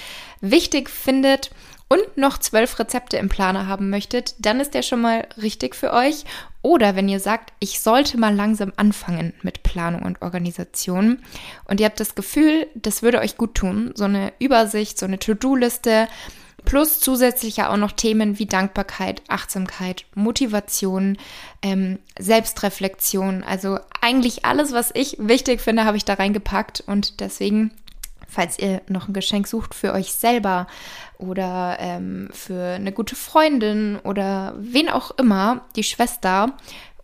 wichtig 0.41 0.91
findet 0.91 1.51
und 1.89 2.17
noch 2.17 2.39
zwölf 2.39 2.79
Rezepte 2.79 3.17
im 3.17 3.29
Planer 3.29 3.69
haben 3.69 3.91
möchtet, 3.91 4.35
dann 4.39 4.61
ist 4.61 4.75
der 4.75 4.83
schon 4.83 5.01
mal 5.01 5.27
richtig 5.41 5.77
für 5.77 5.93
euch. 5.93 6.25
Oder 6.63 6.97
wenn 6.97 7.09
ihr 7.09 7.21
sagt, 7.21 7.53
ich 7.61 7.81
sollte 7.81 8.19
mal 8.19 8.35
langsam 8.35 8.73
anfangen 8.77 9.35
mit 9.43 9.63
Planung 9.63 10.03
und 10.03 10.21
Organisation 10.21 11.21
und 11.67 11.79
ihr 11.79 11.87
habt 11.87 12.01
das 12.01 12.17
Gefühl, 12.17 12.67
das 12.75 13.03
würde 13.03 13.21
euch 13.21 13.37
gut 13.37 13.55
tun, 13.55 13.93
so 13.95 14.05
eine 14.05 14.33
Übersicht, 14.41 14.99
so 14.99 15.07
eine 15.07 15.21
To-Do-Liste, 15.21 16.09
Plus 16.67 16.99
zusätzlich 16.99 17.59
ja 17.59 17.71
auch 17.71 17.77
noch 17.77 17.93
Themen 17.93 18.41
wie 18.41 18.47
Dankbarkeit, 18.47 19.23
Achtsamkeit, 19.29 20.05
Motivation, 20.17 21.17
ähm, 21.63 22.01
Selbstreflexion. 22.19 23.45
Also 23.45 23.79
eigentlich 24.01 24.45
alles, 24.45 24.73
was 24.73 24.91
ich 24.93 25.17
wichtig 25.21 25.61
finde, 25.61 25.85
habe 25.85 25.97
ich 25.97 26.05
da 26.05 26.15
reingepackt. 26.15 26.83
Und 26.85 27.21
deswegen, 27.21 27.71
falls 28.27 28.59
ihr 28.59 28.83
noch 28.89 29.07
ein 29.07 29.15
Geschenk 29.15 29.47
sucht 29.47 29.77
für 29.77 29.93
euch 29.93 30.13
selber 30.13 30.67
oder 31.19 31.77
ähm, 31.79 32.29
für 32.33 32.75
eine 32.75 32.91
gute 32.91 33.15
Freundin 33.15 34.01
oder 34.03 34.53
wen 34.59 34.89
auch 34.89 35.13
immer, 35.13 35.65
die 35.77 35.85
Schwester, 35.85 36.57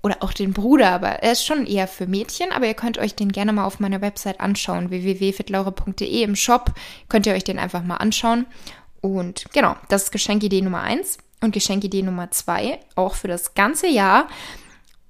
oder 0.05 0.17
auch 0.19 0.33
den 0.33 0.53
Bruder, 0.53 0.91
aber 0.91 1.11
er 1.11 1.31
ist 1.31 1.47
schon 1.47 1.65
eher 1.65 1.87
für 1.87 2.09
Mädchen, 2.09 2.51
aber 2.51 2.67
ihr 2.67 2.75
könnt 2.75 2.99
euch 2.99 3.15
den 3.15 3.31
gerne 3.31 3.53
mal 3.53 3.65
auf 3.65 3.79
meiner 3.79 4.01
Website 4.01 4.41
anschauen, 4.41 4.91
www.fitlaure.de 4.91 6.23
im 6.25 6.35
Shop, 6.35 6.73
könnt 7.09 7.27
ihr 7.27 7.35
euch 7.35 7.45
den 7.45 7.61
einfach 7.61 7.85
mal 7.85 7.99
anschauen 7.99 8.47
und 9.03 9.45
genau, 9.53 9.77
das 9.89 10.05
ist 10.05 10.13
Geschenkidee 10.13 10.63
Nummer 10.63 10.81
eins 10.81 11.19
und 11.43 11.53
Geschenkidee 11.53 12.03
Nummer 12.03 12.31
zwei, 12.31 12.81
auch 12.95 13.17
für 13.17 13.29
das 13.29 13.53
ganze 13.53 13.89
Jahr. 13.89 14.29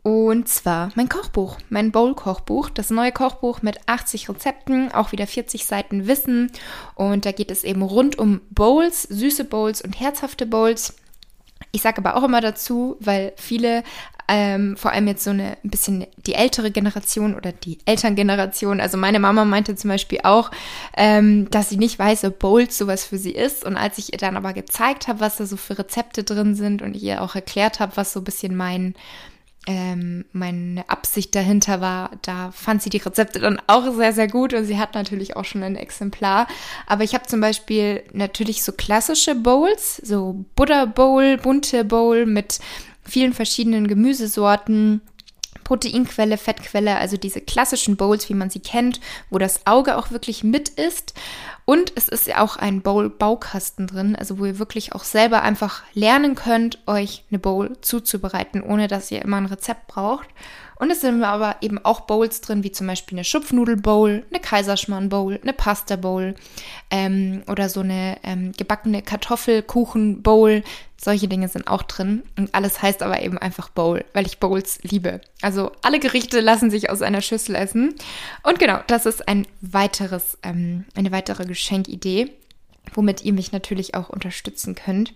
Und 0.03 0.49
zwar 0.49 0.91
mein 0.97 1.09
Kochbuch, 1.09 1.59
mein 1.69 1.93
Bowl-Kochbuch, 1.93 2.71
das 2.71 2.91
neue 2.91 3.13
Kochbuch 3.13 3.63
mit 3.63 3.79
80 3.87 4.29
Rezepten, 4.29 4.91
auch 4.91 5.13
wieder 5.13 5.29
40 5.29 5.65
Seiten 5.65 6.09
Wissen. 6.09 6.51
Und 6.97 7.25
da 7.25 7.31
geht 7.31 7.53
es 7.53 7.63
eben 7.63 7.83
rund 7.83 8.19
um 8.19 8.41
Bowls, 8.51 9.03
süße 9.05 9.45
Bowls 9.45 9.81
und 9.81 10.01
herzhafte 10.01 10.47
Bowls. 10.47 10.97
Ich 11.73 11.83
sage 11.83 11.99
aber 11.99 12.17
auch 12.17 12.25
immer 12.25 12.41
dazu, 12.41 12.97
weil 13.01 13.33
viele 13.37 13.83
ähm, 14.29 14.77
vor 14.77 14.93
allem 14.93 15.09
jetzt 15.09 15.25
so 15.25 15.31
eine 15.31 15.57
ein 15.65 15.71
bisschen 15.71 16.07
die 16.17 16.35
ältere 16.35 16.71
Generation 16.71 17.35
oder 17.35 17.53
die 17.53 17.79
Elterngeneration. 17.85 18.81
Also 18.81 18.97
meine 18.97 19.19
Mama 19.19 19.45
meinte 19.45 19.75
zum 19.75 19.89
Beispiel 19.89 20.21
auch, 20.23 20.51
ähm, 20.97 21.51
dass 21.51 21.69
sie 21.69 21.77
nicht 21.77 21.99
weiß, 21.99 22.25
ob 22.25 22.39
Bowls 22.39 22.79
sowas 22.79 23.05
für 23.05 23.19
sie 23.19 23.33
ist. 23.33 23.65
Und 23.65 23.77
als 23.77 23.99
ich 23.99 24.13
ihr 24.13 24.19
dann 24.19 24.37
aber 24.37 24.53
gezeigt 24.53 25.09
habe, 25.09 25.21
was 25.21 25.37
da 25.37 25.47
so 25.47 25.57
für 25.57 25.79
Rezepte 25.79 26.25
drin 26.25 26.55
sind 26.55 26.83
und 26.83 26.95
ihr 26.95 27.23
auch 27.23 27.35
erklärt 27.35 27.81
habe, 27.81 27.97
was 27.97 28.13
so 28.13 28.21
ein 28.21 28.25
bisschen 28.25 28.57
mein 28.57 28.95
ähm, 29.67 30.25
meine 30.33 30.89
Absicht 30.89 31.35
dahinter 31.35 31.81
war, 31.81 32.11
da 32.23 32.51
fand 32.51 32.83
sie 32.83 32.91
die 32.91 32.99
Rezepte 32.99 33.39
dann 33.39 33.61
auch 33.69 33.95
sehr, 33.95 34.13
sehr 34.13 34.27
gut 34.27 34.55
und 34.55 34.65
sie 34.65 34.79
hat 34.79 34.95
natürlich 34.95 35.37
auch 35.37 35.45
schon 35.45 35.63
ein 35.63 35.77
Exemplar. 35.77 36.49
Aber 36.87 37.05
ich 37.05 37.15
habe 37.15 37.27
zum 37.27 37.41
Beispiel 37.41 38.03
natürlich 38.13 38.65
so 38.65 38.73
klassische 38.73 39.35
Bowls, 39.37 39.99
so 39.99 40.45
Buddha 40.57 40.87
Bowl, 40.87 41.37
bunte 41.37 41.85
Bowl 41.85 42.27
mit 42.27 42.59
vielen 43.05 43.33
verschiedenen 43.33 43.87
Gemüsesorten, 43.87 45.01
Proteinquelle, 45.63 46.39
Fettquelle, 46.39 46.97
also 46.97 47.17
diese 47.17 47.41
klassischen 47.41 47.97
Bowls, 47.97 48.29
wie 48.29 48.35
man 48.35 48.51
sie 48.51 48.61
kennt, 48.61 49.01
wo 49.31 49.39
das 49.39 49.65
Auge 49.67 49.97
auch 49.97 50.11
wirklich 50.11 50.43
mit 50.43 50.71
ist. 50.71 51.15
Und 51.65 51.93
es 51.95 52.09
ist 52.09 52.27
ja 52.27 52.41
auch 52.41 52.57
ein 52.57 52.83
Bowl-Baukasten 52.83 53.87
drin, 53.87 54.17
also 54.17 54.39
wo 54.39 54.45
ihr 54.45 54.59
wirklich 54.59 54.95
auch 54.95 55.05
selber 55.05 55.43
einfach 55.43 55.83
lernen 55.95 56.35
könnt, 56.35 56.79
euch 56.87 57.25
eine 57.31 57.39
Bowl 57.39 57.77
zuzubereiten, 57.81 58.63
ohne 58.63 58.89
dass 58.89 59.11
ihr 59.11 59.23
immer 59.23 59.37
ein 59.37 59.47
Rezept 59.47 59.87
braucht. 59.87 60.29
Und 60.83 60.91
es 60.91 61.01
sind 61.01 61.23
aber 61.23 61.59
eben 61.61 61.79
auch 61.85 62.01
Bowls 62.01 62.41
drin, 62.41 62.65
wie 62.65 62.73
zum 62.73 62.89
Beispiel 62.89 63.17
eine 63.17 63.23
Schupfnudel-Bowl, 63.23 64.25
eine 64.29 64.41
Kaiserschmarrn-Bowl, 64.41 65.39
eine 65.41 65.53
Pasta-Bowl 65.53 66.35
ähm, 66.91 67.45
oder 67.49 67.69
so 67.69 67.83
eine 67.83 68.19
ähm, 68.25 68.51
gebackene 68.51 69.01
Kartoffelkuchen-Bowl. 69.01 70.65
Solche 70.97 71.29
Dinge 71.29 71.47
sind 71.47 71.69
auch 71.69 71.85
drin. 71.85 72.25
Und 72.37 72.53
alles 72.53 72.83
heißt 72.83 73.05
aber 73.05 73.23
eben 73.23 73.39
einfach 73.39 73.69
Bowl, 73.69 74.05
weil 74.13 74.27
ich 74.27 74.41
Bowls 74.41 74.81
liebe. 74.83 75.21
Also 75.41 75.71
alle 75.83 76.01
Gerichte 76.01 76.41
lassen 76.41 76.69
sich 76.73 76.91
aus 76.91 77.01
einer 77.01 77.21
Schüssel 77.21 77.55
essen. 77.55 77.95
Und 78.43 78.59
genau, 78.59 78.81
das 78.89 79.07
ist 79.07 79.29
ein 79.29 79.47
weiteres, 79.61 80.37
ähm, 80.43 80.85
eine 80.97 81.13
weitere 81.13 81.45
Geschenkidee, 81.53 82.33
womit 82.95 83.25
ihr 83.25 83.33
mich 83.33 83.53
natürlich 83.53 83.95
auch 83.95 84.09
unterstützen 84.09 84.75
könnt. 84.75 85.15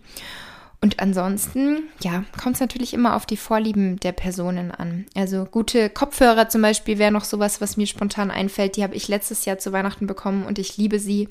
Und 0.81 1.01
ansonsten, 1.01 1.85
ja, 2.03 2.25
kommt 2.41 2.57
es 2.57 2.61
natürlich 2.61 2.93
immer 2.93 3.17
auf 3.17 3.27
die 3.27 3.39
Vorlieben 3.39 3.99
der 4.01 4.13
Personen 4.13 4.71
an. 4.71 5.07
Also 5.15 5.45
gute 5.45 5.89
Kopfhörer 5.89 6.49
zum 6.49 6.63
Beispiel 6.63 6.99
wäre 6.99 7.11
noch 7.11 7.25
sowas, 7.25 7.61
was 7.61 7.77
mir 7.77 7.87
spontan 7.87 8.31
einfällt. 8.31 8.77
Die 8.77 8.83
habe 8.83 8.95
ich 8.95 9.09
letztes 9.09 9.47
Jahr 9.47 9.59
zu 9.59 9.73
Weihnachten 9.73 10.07
bekommen 10.07 10.45
und 10.45 10.59
ich 10.59 10.77
liebe 10.77 10.99
sie. 10.99 11.29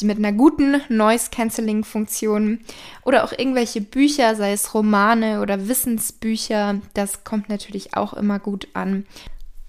Die 0.00 0.06
mit 0.06 0.18
einer 0.18 0.32
guten 0.32 0.80
Noise-Canceling-Funktion 0.88 2.60
oder 3.04 3.24
auch 3.24 3.32
irgendwelche 3.32 3.80
Bücher, 3.80 4.34
sei 4.34 4.52
es 4.52 4.74
Romane 4.74 5.40
oder 5.40 5.68
Wissensbücher, 5.68 6.80
das 6.94 7.24
kommt 7.24 7.48
natürlich 7.48 7.94
auch 7.94 8.12
immer 8.14 8.40
gut 8.40 8.68
an. 8.74 9.06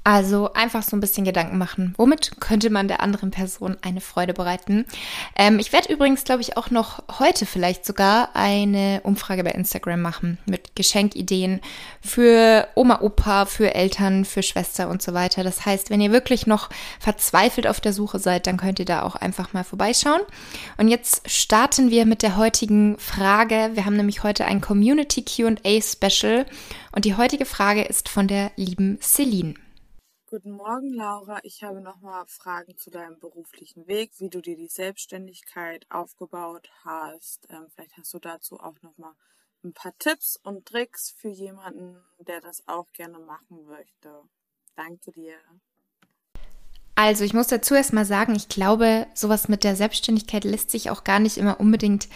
Also 0.06 0.52
einfach 0.52 0.84
so 0.84 0.98
ein 0.98 1.00
bisschen 1.00 1.24
Gedanken 1.24 1.58
machen. 1.58 1.94
Womit 1.96 2.42
könnte 2.42 2.70
man 2.70 2.90
der 2.90 3.00
anderen 3.00 3.32
Person 3.32 3.78
eine 3.82 4.02
Freude 4.02 4.34
bereiten? 4.34 4.86
Ähm, 5.34 5.60
ich 5.60 5.72
werde 5.72 5.94
übrigens, 5.94 6.26
glaube 6.26 6.42
ich, 6.42 6.58
auch 6.58 6.70
noch 6.70 7.02
heute 7.20 7.46
vielleicht 7.46 7.86
sogar 7.86 8.32
eine 8.34 9.00
Umfrage 9.04 9.46
bei 9.46 9.52
Instagram 9.52 10.02
machen 10.02 10.40
mit 10.46 10.76
Geschenkideen 10.76 11.62
für 12.02 12.68
Oma, 12.76 13.00
Opa, 13.00 13.46
für 13.46 13.76
Eltern, 13.76 14.26
für 14.26 14.44
Schwester 14.44 14.90
und 14.90 15.02
so 15.02 15.14
weiter. 15.14 15.42
Das 15.42 15.66
heißt, 15.66 15.90
wenn 15.90 16.02
ihr 16.02 16.12
wirklich 16.12 16.48
noch 16.48 16.70
verzweifelt 17.00 17.66
auf 17.66 17.80
der 17.80 17.94
Suche 17.94 18.20
seid, 18.20 18.46
dann 18.46 18.58
könnt 18.58 18.80
ihr 18.80 18.86
da 18.86 19.04
auch 19.04 19.16
einfach 19.16 19.54
mal 19.54 19.64
vorbeischauen. 19.64 20.22
Und 20.76 20.90
jetzt 20.90 21.30
starten 21.32 21.92
wir 21.92 22.06
mit 22.06 22.24
der 22.24 22.36
heutigen 22.36 22.98
Frage. 22.98 23.72
Wir 23.74 23.86
haben 23.86 23.96
nämlich 23.96 24.24
heute 24.24 24.44
ein 24.44 24.60
Community 24.60 25.24
QA 25.24 25.82
Special 25.82 26.46
und 26.92 27.06
die 27.06 27.16
heutige 27.16 27.46
Frage 27.46 27.84
ist 27.84 28.10
von 28.10 28.28
der 28.28 28.52
lieben 28.58 29.00
Celine. 29.02 29.63
Guten 30.34 30.54
Morgen, 30.54 30.96
Laura. 30.96 31.42
Ich 31.44 31.62
habe 31.62 31.80
nochmal 31.80 32.26
Fragen 32.26 32.76
zu 32.76 32.90
deinem 32.90 33.20
beruflichen 33.20 33.86
Weg, 33.86 34.14
wie 34.18 34.30
du 34.30 34.42
dir 34.42 34.58
die 34.58 34.68
Selbstständigkeit 34.68 35.86
aufgebaut 35.92 36.72
hast. 36.84 37.48
Ähm, 37.52 37.68
vielleicht 37.70 37.96
hast 37.98 38.16
du 38.16 38.18
dazu 38.18 38.60
auch 38.60 38.82
nochmal 38.82 39.12
ein 39.64 39.74
paar 39.74 39.96
Tipps 40.00 40.40
und 40.42 40.66
Tricks 40.66 41.14
für 41.16 41.30
jemanden, 41.30 41.98
der 42.18 42.42
das 42.42 42.64
auch 42.66 42.92
gerne 42.94 43.20
machen 43.20 43.64
möchte. 43.68 44.24
Danke 44.76 45.12
dir. 45.12 45.36
Also, 46.96 47.24
ich 47.24 47.36
muss 47.36 47.46
dazu 47.46 47.76
erstmal 47.76 48.06
sagen, 48.06 48.34
ich 48.34 48.50
glaube, 48.50 49.06
sowas 49.14 49.50
mit 49.50 49.64
der 49.64 49.76
Selbstständigkeit 49.76 50.46
lässt 50.46 50.72
sich 50.72 50.90
auch 50.90 51.04
gar 51.04 51.20
nicht 51.20 51.38
immer 51.38 51.60
unbedingt 51.60 52.08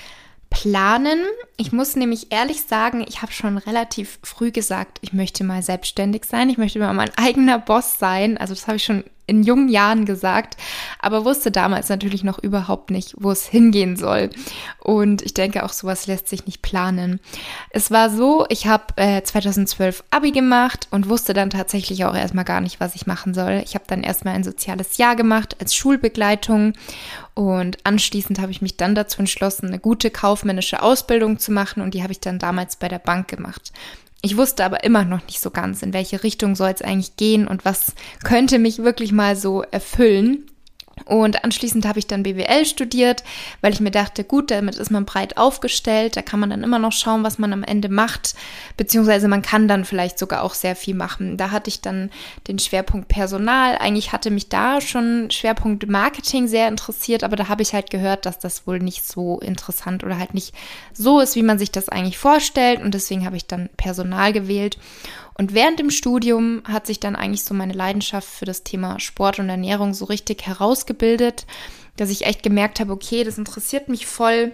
planen. 0.49 1.19
Ich 1.57 1.71
muss 1.71 1.95
nämlich 1.95 2.31
ehrlich 2.31 2.63
sagen, 2.63 3.05
ich 3.07 3.21
habe 3.21 3.31
schon 3.31 3.57
relativ 3.57 4.19
früh 4.23 4.51
gesagt, 4.51 4.99
ich 5.01 5.13
möchte 5.13 5.43
mal 5.43 5.61
selbstständig 5.61 6.25
sein, 6.25 6.49
ich 6.49 6.57
möchte 6.57 6.79
mal 6.79 6.93
mein 6.93 7.11
eigener 7.17 7.59
Boss 7.59 7.97
sein. 7.99 8.37
Also 8.37 8.53
das 8.53 8.67
habe 8.67 8.77
ich 8.77 8.83
schon 8.83 9.03
in 9.27 9.43
jungen 9.43 9.69
Jahren 9.69 10.05
gesagt, 10.05 10.57
aber 10.99 11.25
wusste 11.25 11.51
damals 11.51 11.89
natürlich 11.89 12.23
noch 12.23 12.39
überhaupt 12.39 12.89
nicht, 12.91 13.13
wo 13.17 13.29
es 13.29 13.45
hingehen 13.45 13.97
soll. 13.97 14.29
Und 14.79 15.21
ich 15.21 15.33
denke, 15.33 15.63
auch 15.63 15.73
sowas 15.73 16.07
lässt 16.07 16.29
sich 16.29 16.45
nicht 16.45 16.61
planen. 16.61 17.19
Es 17.69 17.91
war 17.91 18.09
so, 18.09 18.45
ich 18.49 18.67
habe 18.67 18.85
äh, 18.95 19.21
2012 19.21 20.03
Abi 20.11 20.31
gemacht 20.31 20.87
und 20.91 21.09
wusste 21.09 21.33
dann 21.33 21.49
tatsächlich 21.49 22.05
auch 22.05 22.15
erstmal 22.15 22.45
gar 22.45 22.61
nicht, 22.61 22.79
was 22.79 22.95
ich 22.95 23.05
machen 23.05 23.33
soll. 23.33 23.61
Ich 23.65 23.75
habe 23.75 23.85
dann 23.87 24.01
erstmal 24.01 24.33
ein 24.33 24.45
soziales 24.45 24.97
Jahr 24.97 25.15
gemacht 25.17 25.57
als 25.59 25.75
Schulbegleitung 25.75 26.73
und 27.33 27.77
anschließend 27.83 28.39
habe 28.39 28.51
ich 28.51 28.61
mich 28.61 28.77
dann 28.77 28.95
dazu 28.95 29.19
entschlossen, 29.19 29.67
eine 29.67 29.79
gute 29.79 30.09
kaufmännische 30.09 30.81
Ausbildung 30.81 31.37
zu 31.37 31.51
machen 31.51 31.81
und 31.81 31.93
die 31.93 32.01
habe 32.01 32.13
ich 32.13 32.19
dann 32.19 32.39
damals 32.39 32.77
bei 32.77 32.87
der 32.87 32.99
Bank 32.99 33.27
gemacht. 33.27 33.73
Ich 34.21 34.35
wusste 34.35 34.65
aber 34.65 34.83
immer 34.83 35.05
noch 35.05 35.25
nicht 35.27 35.39
so 35.39 35.51
ganz, 35.51 35.83
in 35.83 35.93
welche 35.93 36.23
Richtung 36.23 36.55
soll 36.55 36.71
es 36.71 36.81
eigentlich 36.81 37.15
gehen 37.17 37.47
und 37.47 37.65
was 37.65 37.93
könnte 38.23 38.59
mich 38.59 38.79
wirklich 38.79 39.11
mal 39.11 39.35
so 39.35 39.61
erfüllen. 39.61 40.49
Und 41.05 41.43
anschließend 41.43 41.85
habe 41.85 41.99
ich 41.99 42.07
dann 42.07 42.23
BWL 42.23 42.65
studiert, 42.65 43.23
weil 43.61 43.73
ich 43.73 43.79
mir 43.79 43.91
dachte, 43.91 44.23
gut, 44.23 44.51
damit 44.51 44.75
ist 44.75 44.91
man 44.91 45.05
breit 45.05 45.37
aufgestellt, 45.37 46.17
da 46.17 46.21
kann 46.21 46.39
man 46.39 46.49
dann 46.49 46.63
immer 46.63 46.79
noch 46.79 46.91
schauen, 46.91 47.23
was 47.23 47.37
man 47.37 47.53
am 47.53 47.63
Ende 47.63 47.89
macht, 47.89 48.35
beziehungsweise 48.75 49.27
man 49.27 49.41
kann 49.41 49.67
dann 49.67 49.85
vielleicht 49.85 50.19
sogar 50.19 50.43
auch 50.43 50.53
sehr 50.53 50.75
viel 50.75 50.95
machen. 50.95 51.37
Da 51.37 51.51
hatte 51.51 51.69
ich 51.69 51.81
dann 51.81 52.09
den 52.47 52.59
Schwerpunkt 52.59 53.07
Personal. 53.07 53.77
Eigentlich 53.77 54.11
hatte 54.11 54.31
mich 54.31 54.49
da 54.49 54.81
schon 54.81 55.29
Schwerpunkt 55.31 55.87
Marketing 55.87 56.47
sehr 56.47 56.67
interessiert, 56.67 57.23
aber 57.23 57.35
da 57.35 57.47
habe 57.47 57.61
ich 57.61 57.73
halt 57.73 57.89
gehört, 57.89 58.25
dass 58.25 58.39
das 58.39 58.67
wohl 58.67 58.79
nicht 58.79 59.07
so 59.07 59.39
interessant 59.39 60.03
oder 60.03 60.17
halt 60.17 60.33
nicht 60.33 60.53
so 60.93 61.19
ist, 61.19 61.35
wie 61.35 61.43
man 61.43 61.59
sich 61.59 61.71
das 61.71 61.89
eigentlich 61.89 62.17
vorstellt. 62.17 62.81
Und 62.81 62.93
deswegen 62.93 63.25
habe 63.25 63.37
ich 63.37 63.45
dann 63.45 63.69
Personal 63.77 64.33
gewählt. 64.33 64.77
Und 65.37 65.53
während 65.53 65.79
dem 65.79 65.91
Studium 65.91 66.63
hat 66.65 66.87
sich 66.87 66.99
dann 66.99 67.15
eigentlich 67.15 67.43
so 67.43 67.53
meine 67.53 67.73
Leidenschaft 67.73 68.27
für 68.27 68.45
das 68.45 68.63
Thema 68.63 68.99
Sport 68.99 69.39
und 69.39 69.49
Ernährung 69.49 69.93
so 69.93 70.05
richtig 70.05 70.47
herausgebildet, 70.47 71.45
dass 71.95 72.09
ich 72.09 72.25
echt 72.25 72.41
gemerkt 72.41 72.79
habe, 72.79 72.91
okay, 72.91 73.23
das 73.23 73.37
interessiert 73.37 73.87
mich 73.87 74.07
voll. 74.07 74.53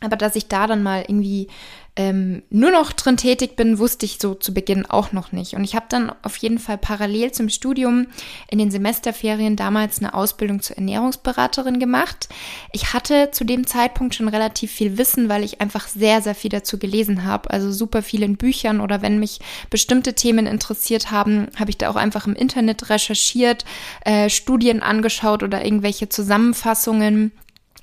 Aber 0.00 0.16
dass 0.16 0.36
ich 0.36 0.48
da 0.48 0.66
dann 0.66 0.82
mal 0.82 1.04
irgendwie 1.06 1.48
ähm, 1.96 2.42
nur 2.50 2.72
noch 2.72 2.92
drin 2.92 3.16
tätig 3.16 3.54
bin, 3.54 3.78
wusste 3.78 4.04
ich 4.04 4.18
so 4.20 4.34
zu 4.34 4.52
Beginn 4.52 4.84
auch 4.84 5.12
noch 5.12 5.30
nicht. 5.30 5.54
Und 5.54 5.62
ich 5.62 5.76
habe 5.76 5.86
dann 5.88 6.12
auf 6.22 6.36
jeden 6.38 6.58
Fall 6.58 6.76
parallel 6.76 7.30
zum 7.30 7.48
Studium 7.48 8.08
in 8.50 8.58
den 8.58 8.72
Semesterferien 8.72 9.54
damals 9.54 10.00
eine 10.00 10.12
Ausbildung 10.12 10.60
zur 10.60 10.76
Ernährungsberaterin 10.76 11.78
gemacht. 11.78 12.28
Ich 12.72 12.94
hatte 12.94 13.30
zu 13.30 13.44
dem 13.44 13.64
Zeitpunkt 13.66 14.16
schon 14.16 14.26
relativ 14.26 14.72
viel 14.72 14.98
Wissen, 14.98 15.28
weil 15.28 15.44
ich 15.44 15.60
einfach 15.60 15.86
sehr, 15.86 16.20
sehr 16.20 16.34
viel 16.34 16.50
dazu 16.50 16.78
gelesen 16.78 17.24
habe. 17.24 17.50
Also 17.50 17.70
super 17.70 18.02
viel 18.02 18.24
in 18.24 18.36
Büchern 18.36 18.80
oder 18.80 19.00
wenn 19.00 19.20
mich 19.20 19.38
bestimmte 19.70 20.14
Themen 20.14 20.46
interessiert 20.46 21.12
haben, 21.12 21.46
habe 21.56 21.70
ich 21.70 21.78
da 21.78 21.90
auch 21.90 21.96
einfach 21.96 22.26
im 22.26 22.34
Internet 22.34 22.90
recherchiert, 22.90 23.64
äh, 24.04 24.28
Studien 24.30 24.82
angeschaut 24.82 25.44
oder 25.44 25.64
irgendwelche 25.64 26.08
Zusammenfassungen 26.08 27.30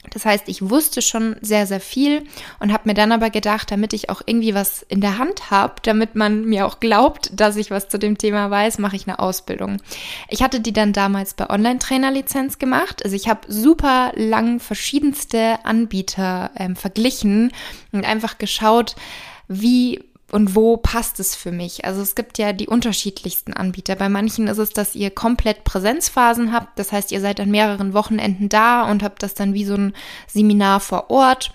das 0.10 0.26
heißt, 0.26 0.50
ich 0.50 0.68
wusste 0.68 1.02
schon 1.02 1.36
sehr, 1.42 1.68
sehr 1.68 1.80
viel 1.80 2.24
und 2.60 2.74
habe 2.74 2.90
mir 2.90 2.96
dann 2.96 3.12
aber 3.12 3.30
gedacht, 3.30 3.70
damit 3.70 3.94
ich 3.94 4.10
auch 4.10 4.22
irgendwie 4.26 4.56
was 4.56 4.82
in 4.82 5.00
der 5.00 5.20
Hand 5.20 5.52
habe, 5.52 5.76
damit 5.84 6.16
man 6.16 6.46
mir 6.46 6.66
auch 6.66 6.80
glaubt, 6.80 7.30
dass 7.40 7.56
ich 7.56 7.70
was 7.70 7.88
zu 7.88 8.00
dem 8.00 8.18
Thema 8.18 8.50
weiß, 8.50 8.80
mache 8.80 8.96
ich 8.96 9.08
eine 9.08 9.20
Ausbildung. 9.20 9.78
Ich 10.28 10.42
hatte 10.42 10.60
die 10.60 10.74
dann 10.74 10.92
damals 10.92 11.36
bei 11.36 11.50
Online-Trainer-Lizenz 11.50 12.58
gemacht. 12.58 13.04
Also 13.04 13.16
ich 13.16 13.30
habe 13.30 13.42
super 13.48 14.12
lang 14.16 14.60
verschiedenste 14.60 15.64
Anbieter 15.64 16.50
ähm, 16.58 16.76
verglichen 16.76 17.52
und 17.92 18.06
einfach 18.06 18.40
geschaut, 18.40 18.96
wie 19.48 20.04
und 20.32 20.56
wo 20.56 20.78
passt 20.78 21.20
es 21.20 21.36
für 21.36 21.52
mich? 21.52 21.86
Also 21.86 22.02
es 22.02 22.16
gibt 22.16 22.38
ja 22.38 22.54
die 22.54 22.68
unterschiedlichsten 22.68 23.54
Anbieter. 23.54 23.96
Bei 23.96 24.10
manchen 24.10 24.48
ist 24.48 24.58
es, 24.58 24.72
dass 24.72 24.96
ihr 24.96 25.12
komplett 25.12 25.64
Präsenzphasen 25.64 26.52
habt. 26.54 26.80
Das 26.80 26.92
heißt, 26.92 27.12
ihr 27.12 27.22
seid 27.22 27.40
an 27.40 27.52
mehreren 27.52 27.94
Wochenenden 27.94 28.50
da 28.50 28.90
und 28.90 29.04
habt 29.04 29.24
das 29.24 29.34
dann 29.34 29.54
wie 29.54 29.66
so 29.66 29.76
ein 29.76 29.94
Seminar 30.28 30.80
vor 30.80 31.10
Ort. 31.10 31.52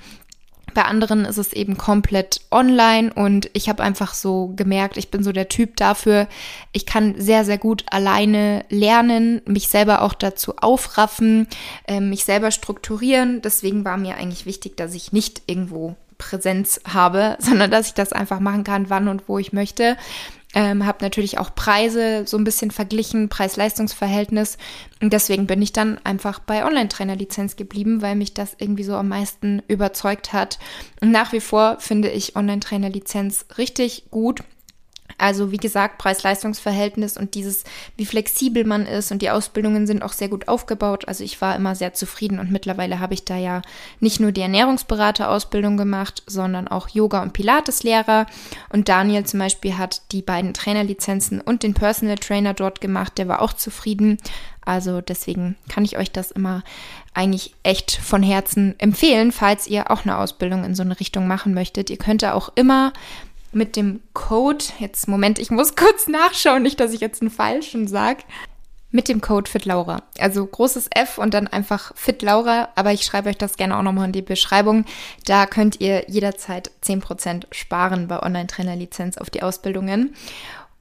Bei 0.74 0.84
anderen 0.84 1.24
ist 1.24 1.38
es 1.38 1.54
eben 1.54 1.78
komplett 1.78 2.42
online 2.50 3.10
und 3.10 3.48
ich 3.54 3.70
habe 3.70 3.82
einfach 3.82 4.12
so 4.12 4.52
gemerkt, 4.56 4.98
ich 4.98 5.10
bin 5.10 5.22
so 5.22 5.32
der 5.32 5.48
Typ 5.48 5.74
dafür, 5.76 6.28
ich 6.72 6.84
kann 6.84 7.18
sehr, 7.18 7.46
sehr 7.46 7.56
gut 7.56 7.86
alleine 7.90 8.62
lernen, 8.68 9.40
mich 9.46 9.68
selber 9.68 10.02
auch 10.02 10.12
dazu 10.12 10.58
aufraffen, 10.58 11.48
äh, 11.88 12.00
mich 12.00 12.26
selber 12.26 12.50
strukturieren. 12.50 13.40
Deswegen 13.40 13.86
war 13.86 13.96
mir 13.96 14.18
eigentlich 14.18 14.44
wichtig, 14.44 14.76
dass 14.76 14.92
ich 14.92 15.12
nicht 15.12 15.40
irgendwo 15.46 15.96
Präsenz 16.18 16.80
habe, 16.86 17.36
sondern 17.40 17.70
dass 17.70 17.88
ich 17.88 17.94
das 17.94 18.12
einfach 18.12 18.40
machen 18.40 18.64
kann, 18.64 18.90
wann 18.90 19.08
und 19.08 19.28
wo 19.28 19.38
ich 19.38 19.52
möchte. 19.52 19.96
Ähm, 20.54 20.86
habe 20.86 21.04
natürlich 21.04 21.36
auch 21.36 21.54
Preise 21.54 22.24
so 22.26 22.38
ein 22.38 22.44
bisschen 22.44 22.70
verglichen, 22.70 23.28
Preis-Leistungs-Verhältnis. 23.28 24.56
Und 25.02 25.12
deswegen 25.12 25.46
bin 25.46 25.60
ich 25.60 25.72
dann 25.72 26.00
einfach 26.04 26.38
bei 26.38 26.64
Online-Trainer-Lizenz 26.64 27.56
geblieben, 27.56 28.00
weil 28.00 28.16
mich 28.16 28.32
das 28.32 28.56
irgendwie 28.58 28.84
so 28.84 28.94
am 28.94 29.08
meisten 29.08 29.62
überzeugt 29.68 30.32
hat. 30.32 30.58
Und 31.02 31.10
nach 31.10 31.32
wie 31.32 31.40
vor 31.40 31.76
finde 31.80 32.08
ich 32.08 32.36
Online-Trainer-Lizenz 32.36 33.44
richtig 33.58 34.06
gut. 34.10 34.44
Also 35.18 35.50
wie 35.50 35.56
gesagt, 35.56 35.98
Preis-Leistungs-Verhältnis 35.98 37.16
und 37.16 37.34
dieses, 37.34 37.64
wie 37.96 38.04
flexibel 38.06 38.64
man 38.64 38.86
ist 38.86 39.12
und 39.12 39.22
die 39.22 39.30
Ausbildungen 39.30 39.86
sind 39.86 40.02
auch 40.02 40.12
sehr 40.12 40.28
gut 40.28 40.48
aufgebaut. 40.48 41.08
Also 41.08 41.24
ich 41.24 41.40
war 41.40 41.56
immer 41.56 41.74
sehr 41.74 41.94
zufrieden 41.94 42.38
und 42.38 42.50
mittlerweile 42.50 43.00
habe 43.00 43.14
ich 43.14 43.24
da 43.24 43.36
ja 43.36 43.62
nicht 44.00 44.20
nur 44.20 44.32
die 44.32 44.42
Ernährungsberater-Ausbildung 44.42 45.76
gemacht, 45.76 46.22
sondern 46.26 46.68
auch 46.68 46.88
Yoga- 46.88 47.22
und 47.22 47.32
Pilates-Lehrer. 47.32 48.26
Und 48.68 48.88
Daniel 48.88 49.24
zum 49.24 49.40
Beispiel 49.40 49.78
hat 49.78 50.02
die 50.12 50.22
beiden 50.22 50.52
Trainerlizenzen 50.52 51.40
und 51.40 51.62
den 51.62 51.74
Personal 51.74 52.16
Trainer 52.16 52.52
dort 52.52 52.80
gemacht. 52.80 53.16
Der 53.16 53.28
war 53.28 53.40
auch 53.40 53.54
zufrieden. 53.54 54.18
Also 54.66 55.00
deswegen 55.00 55.56
kann 55.68 55.84
ich 55.84 55.96
euch 55.96 56.10
das 56.10 56.32
immer 56.32 56.62
eigentlich 57.14 57.54
echt 57.62 57.92
von 57.92 58.22
Herzen 58.22 58.74
empfehlen, 58.78 59.32
falls 59.32 59.66
ihr 59.68 59.90
auch 59.90 60.04
eine 60.04 60.18
Ausbildung 60.18 60.64
in 60.64 60.74
so 60.74 60.82
eine 60.82 60.98
Richtung 60.98 61.26
machen 61.28 61.54
möchtet. 61.54 61.88
Ihr 61.88 61.98
könnt 61.98 62.22
da 62.22 62.34
auch 62.34 62.50
immer 62.56 62.92
mit 63.52 63.76
dem 63.76 64.00
Code, 64.12 64.64
jetzt 64.78 65.08
Moment, 65.08 65.38
ich 65.38 65.50
muss 65.50 65.76
kurz 65.76 66.08
nachschauen, 66.08 66.62
nicht, 66.62 66.80
dass 66.80 66.92
ich 66.92 67.00
jetzt 67.00 67.22
einen 67.22 67.30
falschen 67.30 67.88
sage, 67.88 68.22
mit 68.90 69.08
dem 69.08 69.20
Code 69.20 69.50
FitLaura. 69.50 70.02
Also 70.18 70.46
großes 70.46 70.88
F 70.94 71.18
und 71.18 71.34
dann 71.34 71.48
einfach 71.48 71.92
FitLaura, 71.96 72.70
aber 72.76 72.92
ich 72.92 73.04
schreibe 73.04 73.28
euch 73.28 73.36
das 73.36 73.56
gerne 73.56 73.76
auch 73.76 73.82
nochmal 73.82 74.06
in 74.06 74.12
die 74.12 74.22
Beschreibung. 74.22 74.84
Da 75.24 75.46
könnt 75.46 75.80
ihr 75.80 76.08
jederzeit 76.08 76.70
10% 76.84 77.44
sparen 77.52 78.08
bei 78.08 78.22
Online-Trainer-Lizenz 78.22 79.18
auf 79.18 79.28
die 79.28 79.42
Ausbildungen. 79.42 80.14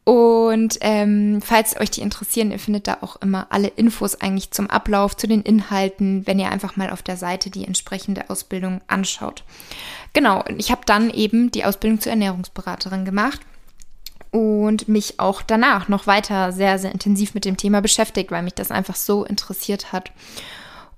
Und 0.05 0.77
ähm, 0.81 1.41
falls 1.43 1.79
euch 1.79 1.89
die 1.89 2.01
interessieren, 2.01 2.51
ihr 2.51 2.59
findet 2.59 2.88
da 2.88 3.00
auch 3.01 3.15
immer 3.17 3.47
alle 3.50 3.69
Infos 3.69 4.13
eigentlich 4.13 4.51
zum 4.51 4.69
Ablauf, 4.69 5.17
zu 5.17 5.25
den 5.25 5.41
Inhalten, 5.41 6.27
wenn 6.27 6.38
ihr 6.38 6.51
einfach 6.51 6.75
mal 6.75 6.91
auf 6.91 7.01
der 7.01 7.17
Seite 7.17 7.50
die 7.50 7.65
entsprechende 7.65 8.29
Ausbildung 8.29 8.81
anschaut. 8.85 9.43
Genau, 10.13 10.43
und 10.43 10.59
ich 10.59 10.69
habe 10.69 10.83
dann 10.85 11.09
eben 11.09 11.50
die 11.50 11.65
Ausbildung 11.65 12.00
zur 12.00 12.12
Ernährungsberaterin 12.12 13.03
gemacht 13.03 13.41
und 14.29 14.88
mich 14.88 15.19
auch 15.19 15.41
danach 15.41 15.88
noch 15.88 16.05
weiter 16.05 16.51
sehr, 16.51 16.77
sehr 16.77 16.91
intensiv 16.91 17.33
mit 17.33 17.43
dem 17.43 17.57
Thema 17.57 17.81
beschäftigt, 17.81 18.29
weil 18.29 18.43
mich 18.43 18.53
das 18.53 18.69
einfach 18.69 18.95
so 18.95 19.25
interessiert 19.25 19.91
hat. 19.91 20.12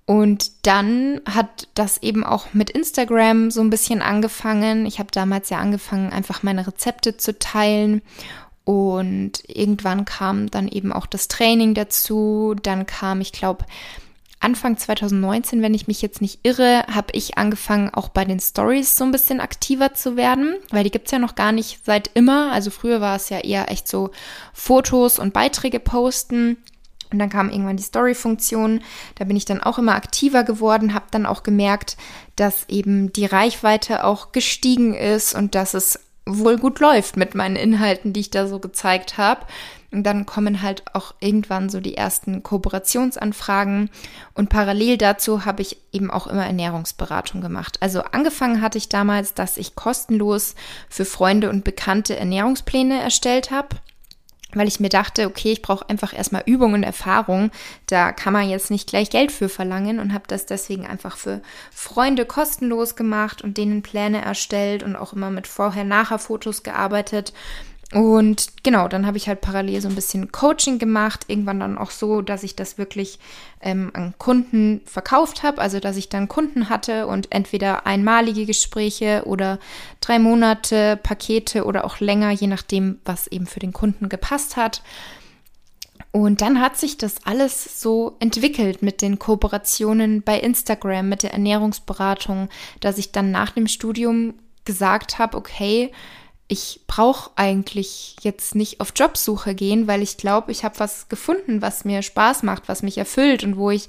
Und 0.06 0.66
dann 0.66 1.22
hat 1.30 1.68
das 1.76 2.02
eben 2.02 2.24
auch 2.24 2.54
mit 2.54 2.70
Instagram 2.70 3.52
so 3.52 3.62
ein 3.62 3.70
bisschen 3.70 4.02
angefangen. 4.02 4.86
Ich 4.86 5.00
habe 5.00 5.12
damals 5.12 5.50
ja 5.50 5.60
angefangen, 5.60 6.12
einfach 6.12 6.44
meine 6.44 6.66
Rezepte 6.66 7.18
zu 7.18 7.38
teilen. 7.38 8.02
Und 8.68 9.44
irgendwann 9.48 10.04
kam 10.04 10.52
dann 10.52 10.68
eben 10.68 10.92
auch 10.92 11.06
das 11.06 11.30
Training 11.30 11.74
dazu. 11.74 12.54
Dann 12.62 12.86
kam, 12.86 13.22
ich 13.22 13.32
glaube, 13.32 13.64
Anfang 14.42 14.76
2019, 14.76 15.62
wenn 15.62 15.74
ich 15.74 15.88
mich 15.88 16.02
jetzt 16.02 16.20
nicht 16.20 16.42
irre, 16.44 16.84
habe 16.94 17.14
ich 17.14 17.38
angefangen, 17.38 17.90
auch 17.94 18.10
bei 18.10 18.26
den 18.26 18.42
Stories 18.42 18.98
so 18.98 19.06
ein 19.06 19.14
bisschen 19.14 19.40
aktiver 19.40 19.94
zu 19.94 20.18
werden, 20.18 20.58
weil 20.70 20.84
die 20.84 20.92
gibt's 20.92 21.12
ja 21.12 21.18
noch 21.18 21.36
gar 21.36 21.54
nicht 21.54 21.86
seit 21.86 22.12
immer. 22.14 22.52
Also 22.52 22.70
früher 22.70 23.00
war 23.00 23.16
es 23.16 23.30
ja 23.30 23.40
eher 23.40 23.72
echt 23.72 23.88
so 23.88 24.12
Fotos 24.52 25.18
und 25.18 25.32
Beiträge 25.32 25.80
posten. 25.80 26.58
Und 27.10 27.20
dann 27.20 27.30
kam 27.30 27.50
irgendwann 27.50 27.78
die 27.78 27.84
Story-Funktion. 27.84 28.82
Da 29.16 29.24
bin 29.24 29.38
ich 29.38 29.46
dann 29.46 29.64
auch 29.64 29.80
immer 29.80 29.96
aktiver 29.96 30.44
geworden, 30.44 30.94
habe 30.94 31.06
dann 31.10 31.26
auch 31.26 31.44
gemerkt, 31.44 31.96
dass 32.36 32.68
eben 32.68 33.14
die 33.14 33.28
Reichweite 33.28 34.04
auch 34.04 34.34
gestiegen 34.34 34.94
ist 34.94 35.34
und 35.34 35.56
dass 35.56 35.74
es 35.74 36.02
wohl 36.28 36.58
gut 36.58 36.80
läuft 36.80 37.18
mit 37.18 37.36
meinen 37.36 37.56
Inhalten, 37.56 38.14
die 38.14 38.22
ich 38.22 38.32
da 38.32 38.48
so 38.48 38.60
gezeigt 38.60 39.18
habe. 39.18 39.46
Und 39.90 40.04
dann 40.04 40.26
kommen 40.26 40.62
halt 40.62 40.84
auch 40.94 41.16
irgendwann 41.22 41.70
so 41.70 41.80
die 41.80 41.96
ersten 41.96 42.44
Kooperationsanfragen. 42.44 43.90
Und 44.34 44.50
parallel 44.50 44.98
dazu 44.98 45.46
habe 45.46 45.62
ich 45.62 45.78
eben 45.94 46.12
auch 46.12 46.28
immer 46.28 46.46
Ernährungsberatung 46.46 47.40
gemacht. 47.42 47.78
Also 47.80 48.02
angefangen 48.02 48.62
hatte 48.62 48.78
ich 48.78 48.90
damals, 48.90 49.34
dass 49.34 49.58
ich 49.58 49.76
kostenlos 49.76 50.56
für 50.90 51.06
Freunde 51.06 51.50
und 51.50 51.64
Bekannte 51.64 52.18
Ernährungspläne 52.18 53.02
erstellt 53.02 53.52
habe 53.52 53.78
weil 54.54 54.68
ich 54.68 54.80
mir 54.80 54.90
dachte, 54.90 55.28
okay, 55.28 55.52
ich 55.52 55.62
brauche 55.62 55.90
einfach 55.90 56.14
erstmal 56.14 56.44
Übung 56.46 56.74
und 56.74 56.84
Erfahrung. 56.84 57.52
Da 57.88 58.12
kann 58.12 58.34
man 58.34 58.50
jetzt 58.50 58.72
nicht 58.72 58.90
gleich 58.90 59.10
Geld 59.10 59.32
für 59.32 59.50
verlangen 59.50 60.00
und 60.00 60.14
habe 60.14 60.24
das 60.28 60.46
deswegen 60.46 60.86
einfach 60.86 61.18
für 61.18 61.42
Freunde 61.72 62.26
kostenlos 62.26 62.96
gemacht 62.96 63.42
und 63.42 63.58
denen 63.58 63.82
Pläne 63.82 64.22
erstellt 64.22 64.84
und 64.84 64.96
auch 64.96 65.14
immer 65.14 65.32
mit 65.32 65.48
Vorher-Nachher-Fotos 65.48 66.64
gearbeitet. 66.64 67.34
Und 67.94 68.48
genau, 68.64 68.90
dann 68.90 69.06
habe 69.06 69.16
ich 69.16 69.30
halt 69.30 69.40
parallel 69.40 69.80
so 69.80 69.88
ein 69.88 69.96
bisschen 69.96 70.34
Coaching 70.34 70.78
gemacht, 70.78 71.24
irgendwann 71.30 71.62
dann 71.62 71.78
auch 71.78 71.92
so, 71.92 72.22
dass 72.22 72.44
ich 72.44 72.54
das 72.54 72.78
wirklich 72.78 73.18
ähm, 73.62 73.92
an 73.94 74.14
Kunden 74.18 74.82
verkauft 74.84 75.42
habe, 75.42 75.62
also 75.62 75.80
dass 75.80 75.96
ich 75.96 76.10
dann 76.10 76.28
Kunden 76.28 76.68
hatte 76.68 77.08
und 77.08 77.32
entweder 77.32 77.86
einmalige 77.88 78.46
Gespräche 78.46 79.24
oder 79.26 79.58
drei 80.02 80.20
Monate 80.20 81.00
Pakete 81.02 81.64
oder 81.64 81.86
auch 81.86 82.02
länger, 82.02 82.32
je 82.32 82.48
nachdem, 82.48 83.00
was 83.06 83.28
eben 83.28 83.48
für 83.48 83.62
den 83.62 83.72
Kunden 83.72 84.10
gepasst 84.10 84.58
hat. 84.58 84.82
Und 86.12 86.42
dann 86.42 86.60
hat 86.60 86.76
sich 86.78 86.98
das 86.98 87.26
alles 87.26 87.82
so 87.82 88.18
entwickelt 88.20 88.82
mit 88.82 89.02
den 89.02 89.18
Kooperationen 89.18 90.24
bei 90.24 90.40
Instagram, 90.40 91.08
mit 91.08 91.24
der 91.24 91.32
Ernährungsberatung, 91.32 92.50
dass 92.82 92.98
ich 92.98 93.14
dann 93.14 93.32
nach 93.32 93.52
dem 93.52 93.68
Studium 93.68 94.34
gesagt 94.66 95.20
habe, 95.20 95.38
okay, 95.38 95.92
ich 96.48 96.82
brauche 96.88 97.32
eigentlich 97.36 98.16
jetzt 98.22 98.56
nicht 98.56 98.80
auf 98.80 98.94
Jobsuche 98.96 99.54
gehen, 99.54 99.88
weil 99.88 100.02
ich 100.02 100.18
glaube, 100.18 100.52
ich 100.52 100.64
habe 100.64 100.80
was 100.80 101.10
gefunden, 101.10 101.62
was 101.62 101.84
mir 101.84 102.02
Spaß 102.02 102.44
macht, 102.44 102.70
was 102.70 102.84
mich 102.84 102.98
erfüllt 102.98 103.44
und 103.44 103.58
wo 103.58 103.70
ich 103.70 103.88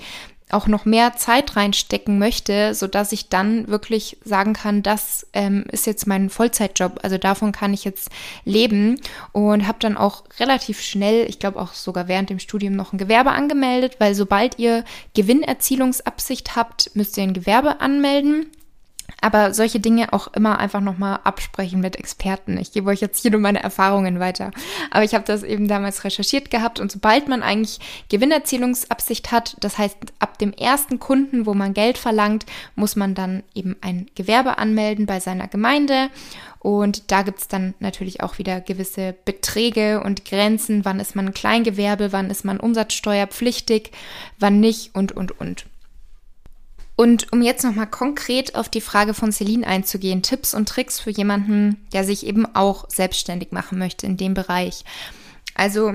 auch 0.51 0.67
noch 0.67 0.85
mehr 0.85 1.15
Zeit 1.17 1.57
reinstecken 1.57 2.19
möchte, 2.19 2.75
so 2.75 2.87
dass 2.87 3.13
ich 3.13 3.29
dann 3.29 3.69
wirklich 3.69 4.17
sagen 4.25 4.55
kann, 4.55 4.83
das 4.83 5.27
ähm, 5.33 5.65
ist 5.71 5.87
jetzt 5.87 6.07
mein 6.07 6.31
Vollzeitjob. 6.31 7.01
Also 7.03 7.19
davon 7.19 7.53
kann 7.53 7.75
ich 7.75 7.85
jetzt 7.85 8.11
leben 8.45 9.01
und 9.33 9.67
habe 9.67 9.79
dann 9.81 9.97
auch 9.97 10.25
relativ 10.41 10.81
schnell, 10.81 11.29
ich 11.29 11.39
glaube 11.39 11.61
auch 11.61 11.75
sogar 11.75 12.09
während 12.09 12.31
dem 12.31 12.39
Studium 12.39 12.75
noch 12.75 12.93
ein 12.93 12.99
Gewerbe 12.99 13.31
angemeldet, 13.31 13.97
weil 13.99 14.15
sobald 14.15 14.59
ihr 14.59 14.85
Gewinnerzielungsabsicht 15.15 16.57
habt, 16.57 16.91
müsst 16.95 17.17
ihr 17.19 17.25
ein 17.25 17.35
Gewerbe 17.35 17.81
anmelden. 17.81 18.47
Aber 19.21 19.53
solche 19.53 19.81
Dinge 19.81 20.13
auch 20.13 20.29
immer 20.35 20.59
einfach 20.59 20.81
nochmal 20.81 21.21
absprechen 21.25 21.81
mit 21.81 21.97
Experten. 21.97 22.57
Ich 22.57 22.73
gebe 22.73 22.91
euch 22.91 23.01
jetzt 23.01 23.21
hier 23.21 23.33
nur 23.33 23.41
meine 23.41 23.63
Erfahrungen 23.63 24.21
weiter. 24.21 24.53
Aber 24.91 25.03
ich 25.03 25.15
habe 25.15 25.25
das 25.25 25.43
eben 25.43 25.67
damals 25.67 26.05
recherchiert 26.05 26.51
gehabt 26.51 26.79
und 26.79 26.93
sobald 26.93 27.29
man 27.29 27.43
eigentlich 27.43 27.81
Gewinnerzielungsabsicht 28.11 29.33
hat, 29.33 29.57
das 29.61 29.77
heißt 29.79 29.97
ab 30.21 30.39
dem 30.39 30.53
ersten 30.53 30.99
Kunden, 30.99 31.47
wo 31.47 31.55
man 31.55 31.75
Geld 31.75 31.99
verlangt, 31.99 32.47
muss 32.77 32.97
man 32.97 33.15
dann 33.15 33.43
eben 33.55 33.77
ein 33.81 34.07
Gewerbe 34.15 34.59
anmelden 34.59 35.07
bei 35.07 35.21
seiner 35.21 35.49
Gemeinde. 35.49 36.11
Und 36.61 37.11
da 37.11 37.23
gibt's 37.23 37.49
dann 37.49 37.75
natürlich 37.79 38.23
auch 38.23 38.39
wieder 38.39 38.61
gewisse 38.61 39.15
Beträge 39.25 40.03
und 40.03 40.25
Grenzen. 40.25 40.85
Wann 40.85 41.01
ist 41.01 41.15
man 41.17 41.27
ein 41.27 41.35
Kleingewerbe, 41.35 42.13
wann 42.13 42.31
ist 42.31 42.45
man 42.45 42.59
umsatzsteuerpflichtig, 42.61 43.93
wann 44.39 44.61
nicht 44.61 44.95
und, 44.95 45.13
und, 45.13 45.41
und. 45.41 45.67
Und 47.01 47.33
um 47.33 47.43
jetzt 47.43 47.63
nochmal 47.63 47.87
konkret 47.87 48.57
auf 48.57 48.69
die 48.69 48.81
Frage 48.81 49.15
von 49.15 49.31
Celine 49.31 49.65
einzugehen, 49.65 50.21
Tipps 50.21 50.53
und 50.53 50.69
Tricks 50.69 50.99
für 50.99 51.11
jemanden, 51.11 51.87
der 51.93 52.03
sich 52.03 52.27
eben 52.27 52.45
auch 52.57 52.91
selbstständig 52.91 53.53
machen 53.53 53.79
möchte 53.79 54.05
in 54.05 54.17
dem 54.17 54.35
Bereich. 54.35 54.83
Also, 55.55 55.93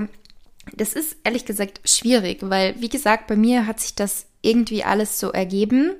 das 0.72 0.94
ist 0.94 1.18
ehrlich 1.22 1.44
gesagt 1.44 1.82
schwierig, 1.86 2.38
weil, 2.40 2.80
wie 2.80 2.88
gesagt, 2.88 3.26
bei 3.26 3.36
mir 3.36 3.66
hat 3.66 3.80
sich 3.80 3.94
das 3.94 4.24
irgendwie 4.40 4.82
alles 4.82 5.20
so 5.20 5.30
ergeben. 5.30 5.94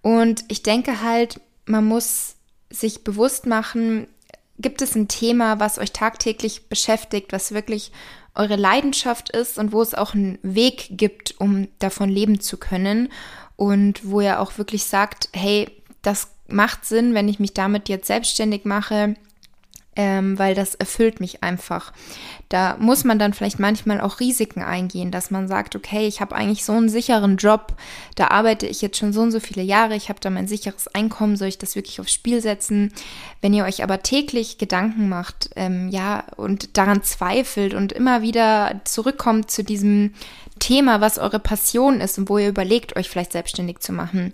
Und 0.00 0.44
ich 0.46 0.62
denke 0.62 1.02
halt, 1.02 1.40
man 1.64 1.84
muss 1.84 2.36
sich 2.70 3.02
bewusst 3.02 3.46
machen, 3.46 4.06
gibt 4.60 4.80
es 4.80 4.94
ein 4.94 5.08
Thema, 5.08 5.58
was 5.58 5.80
euch 5.80 5.90
tagtäglich 5.90 6.68
beschäftigt, 6.68 7.32
was 7.32 7.50
wirklich 7.50 7.90
eure 8.36 8.54
Leidenschaft 8.54 9.30
ist 9.30 9.58
und 9.58 9.72
wo 9.72 9.82
es 9.82 9.94
auch 9.94 10.14
einen 10.14 10.38
Weg 10.42 10.86
gibt, 10.92 11.34
um 11.40 11.66
davon 11.80 12.10
leben 12.10 12.38
zu 12.38 12.58
können 12.58 13.08
und 13.56 14.08
wo 14.08 14.20
er 14.20 14.40
auch 14.40 14.58
wirklich 14.58 14.84
sagt, 14.84 15.28
hey, 15.32 15.68
das 16.02 16.28
macht 16.48 16.84
Sinn, 16.84 17.14
wenn 17.14 17.28
ich 17.28 17.40
mich 17.40 17.54
damit 17.54 17.88
jetzt 17.88 18.06
selbstständig 18.06 18.64
mache, 18.64 19.14
ähm, 19.96 20.38
weil 20.38 20.54
das 20.54 20.74
erfüllt 20.74 21.20
mich 21.20 21.42
einfach. 21.42 21.92
Da 22.48 22.76
muss 22.78 23.02
man 23.02 23.18
dann 23.18 23.34
vielleicht 23.34 23.58
manchmal 23.58 24.00
auch 24.00 24.20
Risiken 24.20 24.62
eingehen, 24.62 25.10
dass 25.10 25.30
man 25.30 25.48
sagt, 25.48 25.74
okay, 25.74 26.06
ich 26.06 26.20
habe 26.20 26.36
eigentlich 26.36 26.64
so 26.64 26.72
einen 26.72 26.88
sicheren 26.88 27.38
Job, 27.38 27.74
da 28.14 28.28
arbeite 28.28 28.66
ich 28.66 28.82
jetzt 28.82 28.98
schon 28.98 29.12
so 29.12 29.22
und 29.22 29.32
so 29.32 29.40
viele 29.40 29.62
Jahre, 29.62 29.96
ich 29.96 30.08
habe 30.08 30.20
da 30.20 30.30
mein 30.30 30.46
sicheres 30.46 30.86
Einkommen, 30.88 31.36
soll 31.36 31.48
ich 31.48 31.58
das 31.58 31.74
wirklich 31.74 31.98
aufs 31.98 32.12
Spiel 32.12 32.40
setzen? 32.40 32.92
Wenn 33.40 33.54
ihr 33.54 33.64
euch 33.64 33.82
aber 33.82 34.02
täglich 34.02 34.58
Gedanken 34.58 35.08
macht, 35.08 35.50
ähm, 35.56 35.88
ja, 35.88 36.24
und 36.36 36.76
daran 36.76 37.02
zweifelt 37.02 37.74
und 37.74 37.92
immer 37.92 38.22
wieder 38.22 38.80
zurückkommt 38.84 39.50
zu 39.50 39.64
diesem 39.64 40.12
Thema, 40.58 41.00
was 41.00 41.18
eure 41.18 41.40
Passion 41.40 42.00
ist 42.00 42.18
und 42.18 42.28
wo 42.28 42.38
ihr 42.38 42.48
überlegt, 42.48 42.96
euch 42.96 43.08
vielleicht 43.08 43.32
selbstständig 43.32 43.80
zu 43.80 43.92
machen, 43.92 44.32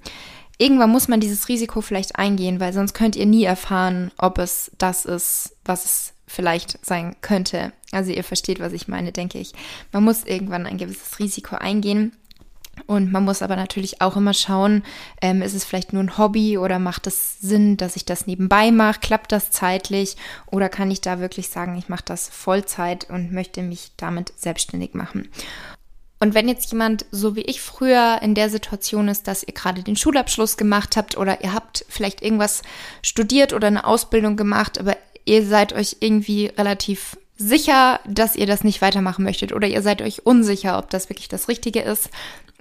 irgendwann 0.59 0.91
muss 0.91 1.09
man 1.09 1.21
dieses 1.21 1.49
Risiko 1.49 1.81
vielleicht 1.81 2.17
eingehen, 2.17 2.61
weil 2.61 2.73
sonst 2.73 2.95
könnt 2.95 3.17
ihr 3.17 3.27
nie 3.27 3.45
erfahren, 3.45 4.11
ob 4.19 4.39
es 4.39 4.71
das 4.79 5.05
ist, 5.05 5.57
was 5.65 5.85
es 5.85 6.13
vielleicht 6.27 6.85
sein 6.85 7.17
könnte. 7.21 7.73
Also 7.91 8.11
ihr 8.11 8.25
versteht, 8.25 8.61
was 8.61 8.73
ich 8.73 8.89
meine, 8.89 9.13
denke 9.13 9.39
ich. 9.39 9.53
Man 9.93 10.05
muss 10.05 10.25
irgendwann 10.25 10.67
ein 10.67 10.79
gewisses 10.79 11.19
Risiko 11.19 11.57
eingehen. 11.57 12.13
Und 12.87 13.13
man 13.13 13.25
muss 13.25 13.43
aber 13.43 13.55
natürlich 13.55 14.01
auch 14.01 14.17
immer 14.17 14.33
schauen, 14.33 14.83
ähm, 15.21 15.43
ist 15.43 15.53
es 15.55 15.65
vielleicht 15.65 15.93
nur 15.93 16.03
ein 16.03 16.17
Hobby 16.17 16.57
oder 16.57 16.79
macht 16.79 17.07
es 17.07 17.39
Sinn, 17.39 17.77
dass 17.77 17.97
ich 17.97 18.07
das 18.07 18.27
nebenbei 18.27 18.71
mache? 18.71 18.99
Klappt 19.01 19.31
das 19.31 19.51
zeitlich? 19.51 20.17
Oder 20.47 20.71
kann 20.71 20.91
ich 20.91 21.03
da 21.03 21.21
wirklich 21.21 21.49
sagen, 21.49 21.77
ich 21.77 21.91
mache 21.91 22.05
das 22.07 22.31
Vollzeit 22.31 23.11
und 23.11 23.31
möchte 23.31 23.63
mich 23.63 23.93
damit 23.99 24.33
selbstständig 24.37 24.95
machen? 24.95 25.29
Und 26.23 26.35
wenn 26.35 26.49
jetzt 26.49 26.71
jemand, 26.71 27.05
so 27.11 27.35
wie 27.35 27.41
ich 27.41 27.61
früher, 27.61 28.21
in 28.23 28.37
der 28.37 28.49
Situation 28.49 29.09
ist, 29.09 29.27
dass 29.27 29.43
ihr 29.43 29.55
gerade 29.55 29.83
den 29.83 29.97
Schulabschluss 29.97 30.57
gemacht 30.57 30.97
habt 30.97 31.17
oder 31.17 31.43
ihr 31.43 31.53
habt 31.53 31.85
vielleicht 31.89 32.23
irgendwas 32.23 32.63
studiert 33.03 33.53
oder 33.53 33.67
eine 33.67 33.85
Ausbildung 33.85 34.37
gemacht, 34.37 34.79
aber 34.79 34.97
ihr 35.25 35.45
seid 35.45 35.73
euch 35.73 35.97
irgendwie 35.99 36.47
relativ 36.47 37.19
sicher, 37.39 37.99
dass 38.07 38.37
ihr 38.37 38.47
das 38.47 38.63
nicht 38.63 38.81
weitermachen 38.83 39.25
möchtet 39.25 39.53
oder 39.53 39.67
ihr 39.67 39.83
seid 39.83 40.01
euch 40.01 40.25
unsicher, 40.25 40.79
ob 40.79 40.91
das 40.91 41.09
wirklich 41.09 41.27
das 41.27 41.49
Richtige 41.49 41.81
ist. 41.81 42.09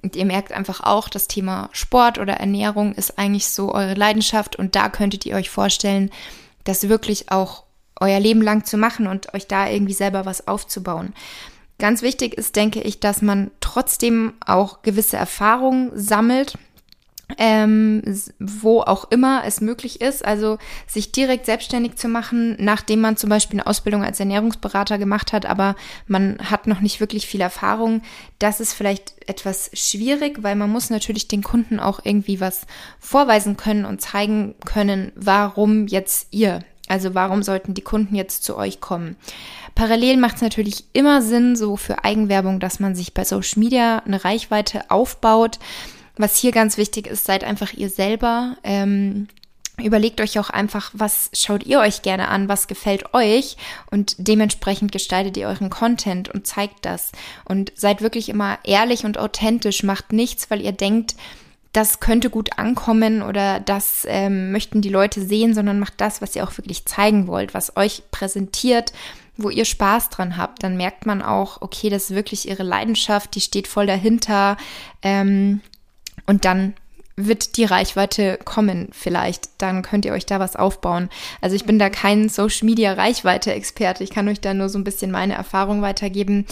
Und 0.01 0.15
ihr 0.15 0.25
merkt 0.25 0.53
einfach 0.53 0.81
auch, 0.81 1.07
das 1.07 1.27
Thema 1.27 1.69
Sport 1.71 2.17
oder 2.17 2.33
Ernährung 2.33 2.95
ist 2.95 3.19
eigentlich 3.19 3.45
so 3.45 3.75
eure 3.75 3.93
Leidenschaft 3.93 4.55
und 4.55 4.75
da 4.75 4.89
könntet 4.89 5.27
ihr 5.27 5.35
euch 5.35 5.51
vorstellen, 5.51 6.09
das 6.63 6.89
wirklich 6.89 7.31
auch 7.31 7.65
euer 7.99 8.19
Leben 8.19 8.41
lang 8.41 8.65
zu 8.65 8.77
machen 8.77 9.05
und 9.05 9.35
euch 9.35 9.45
da 9.45 9.69
irgendwie 9.69 9.93
selber 9.93 10.25
was 10.25 10.47
aufzubauen. 10.47 11.13
Ganz 11.81 12.03
wichtig 12.03 12.35
ist, 12.35 12.55
denke 12.55 12.79
ich, 12.79 12.99
dass 12.99 13.23
man 13.23 13.49
trotzdem 13.59 14.33
auch 14.45 14.83
gewisse 14.83 15.17
Erfahrungen 15.17 15.89
sammelt, 15.95 16.53
ähm, 17.39 18.03
wo 18.37 18.81
auch 18.81 19.09
immer 19.09 19.41
es 19.47 19.61
möglich 19.61 19.99
ist, 19.99 20.23
also 20.23 20.59
sich 20.85 21.11
direkt 21.11 21.47
selbstständig 21.47 21.95
zu 21.95 22.07
machen, 22.07 22.55
nachdem 22.59 23.01
man 23.01 23.17
zum 23.17 23.31
Beispiel 23.31 23.59
eine 23.59 23.65
Ausbildung 23.65 24.03
als 24.03 24.19
Ernährungsberater 24.19 24.99
gemacht 24.99 25.33
hat, 25.33 25.47
aber 25.47 25.75
man 26.05 26.37
hat 26.51 26.67
noch 26.67 26.81
nicht 26.81 26.99
wirklich 26.99 27.25
viel 27.25 27.41
Erfahrung. 27.41 28.03
Das 28.37 28.59
ist 28.59 28.73
vielleicht 28.73 29.15
etwas 29.27 29.71
schwierig, 29.73 30.43
weil 30.43 30.55
man 30.55 30.69
muss 30.69 30.91
natürlich 30.91 31.29
den 31.29 31.41
Kunden 31.41 31.79
auch 31.79 32.01
irgendwie 32.03 32.39
was 32.39 32.67
vorweisen 32.99 33.57
können 33.57 33.85
und 33.85 34.01
zeigen 34.01 34.53
können, 34.65 35.13
warum 35.15 35.87
jetzt 35.87 36.27
ihr 36.29 36.63
also 36.91 37.15
warum 37.15 37.41
sollten 37.41 37.73
die 37.73 37.83
Kunden 37.83 38.15
jetzt 38.15 38.43
zu 38.43 38.57
euch 38.57 38.81
kommen? 38.81 39.15
Parallel 39.75 40.17
macht 40.17 40.35
es 40.35 40.41
natürlich 40.41 40.85
immer 40.93 41.21
Sinn, 41.21 41.55
so 41.55 41.77
für 41.77 42.03
Eigenwerbung, 42.03 42.59
dass 42.59 42.79
man 42.79 42.95
sich 42.95 43.13
bei 43.13 43.23
Social 43.23 43.59
Media 43.59 43.99
eine 44.05 44.23
Reichweite 44.23 44.89
aufbaut. 44.89 45.59
Was 46.17 46.37
hier 46.37 46.51
ganz 46.51 46.77
wichtig 46.77 47.07
ist, 47.07 47.25
seid 47.25 47.43
einfach 47.43 47.73
ihr 47.73 47.89
selber. 47.89 48.57
Ähm, 48.63 49.27
überlegt 49.81 50.21
euch 50.21 50.37
auch 50.39 50.49
einfach, 50.49 50.91
was 50.93 51.31
schaut 51.33 51.65
ihr 51.65 51.79
euch 51.79 52.01
gerne 52.01 52.27
an, 52.27 52.47
was 52.47 52.67
gefällt 52.67 53.13
euch 53.13 53.57
und 53.89 54.15
dementsprechend 54.17 54.91
gestaltet 54.91 55.37
ihr 55.37 55.47
euren 55.47 55.69
Content 55.69 56.29
und 56.29 56.45
zeigt 56.45 56.85
das. 56.85 57.11
Und 57.45 57.71
seid 57.75 58.01
wirklich 58.01 58.29
immer 58.29 58.59
ehrlich 58.63 59.05
und 59.05 59.17
authentisch, 59.17 59.83
macht 59.83 60.13
nichts, 60.13 60.51
weil 60.51 60.61
ihr 60.61 60.73
denkt, 60.73 61.15
das 61.73 62.01
könnte 62.01 62.29
gut 62.29 62.57
ankommen 62.57 63.21
oder 63.21 63.61
das 63.61 64.05
ähm, 64.07 64.51
möchten 64.51 64.81
die 64.81 64.89
Leute 64.89 65.25
sehen, 65.25 65.53
sondern 65.53 65.79
macht 65.79 65.93
das, 65.97 66.21
was 66.21 66.35
ihr 66.35 66.43
auch 66.43 66.57
wirklich 66.57 66.85
zeigen 66.85 67.27
wollt, 67.27 67.53
was 67.53 67.77
euch 67.77 68.03
präsentiert, 68.11 68.91
wo 69.37 69.49
ihr 69.49 69.65
Spaß 69.65 70.09
dran 70.09 70.37
habt. 70.37 70.63
Dann 70.63 70.77
merkt 70.77 71.05
man 71.05 71.21
auch, 71.21 71.61
okay, 71.61 71.89
das 71.89 72.05
ist 72.05 72.15
wirklich 72.15 72.47
ihre 72.47 72.63
Leidenschaft, 72.63 73.35
die 73.35 73.41
steht 73.41 73.67
voll 73.67 73.87
dahinter. 73.87 74.57
Ähm, 75.01 75.61
und 76.25 76.45
dann 76.45 76.73
wird 77.15 77.57
die 77.57 77.65
Reichweite 77.65 78.39
kommen 78.43 78.89
vielleicht. 78.91 79.49
Dann 79.57 79.81
könnt 79.81 80.05
ihr 80.05 80.13
euch 80.13 80.25
da 80.25 80.39
was 80.39 80.55
aufbauen. 80.55 81.09
Also 81.41 81.55
ich 81.55 81.65
bin 81.65 81.77
da 81.77 81.89
kein 81.89 82.29
Social 82.29 82.65
Media 82.65 82.93
Reichweite 82.93 83.53
Experte. 83.53 84.03
Ich 84.03 84.11
kann 84.11 84.27
euch 84.27 84.39
da 84.39 84.53
nur 84.53 84.69
so 84.69 84.79
ein 84.79 84.83
bisschen 84.83 85.11
meine 85.11 85.33
Erfahrung 85.33 85.81
weitergeben. 85.81 86.45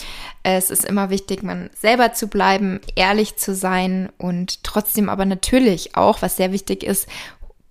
Es 0.43 0.69
ist 0.69 0.85
immer 0.85 1.09
wichtig, 1.09 1.43
man 1.43 1.69
selber 1.75 2.13
zu 2.13 2.27
bleiben, 2.27 2.81
ehrlich 2.95 3.37
zu 3.37 3.55
sein 3.55 4.09
und 4.17 4.63
trotzdem 4.63 5.09
aber 5.09 5.25
natürlich 5.25 5.95
auch, 5.95 6.21
was 6.21 6.35
sehr 6.35 6.51
wichtig 6.51 6.83
ist, 6.83 7.07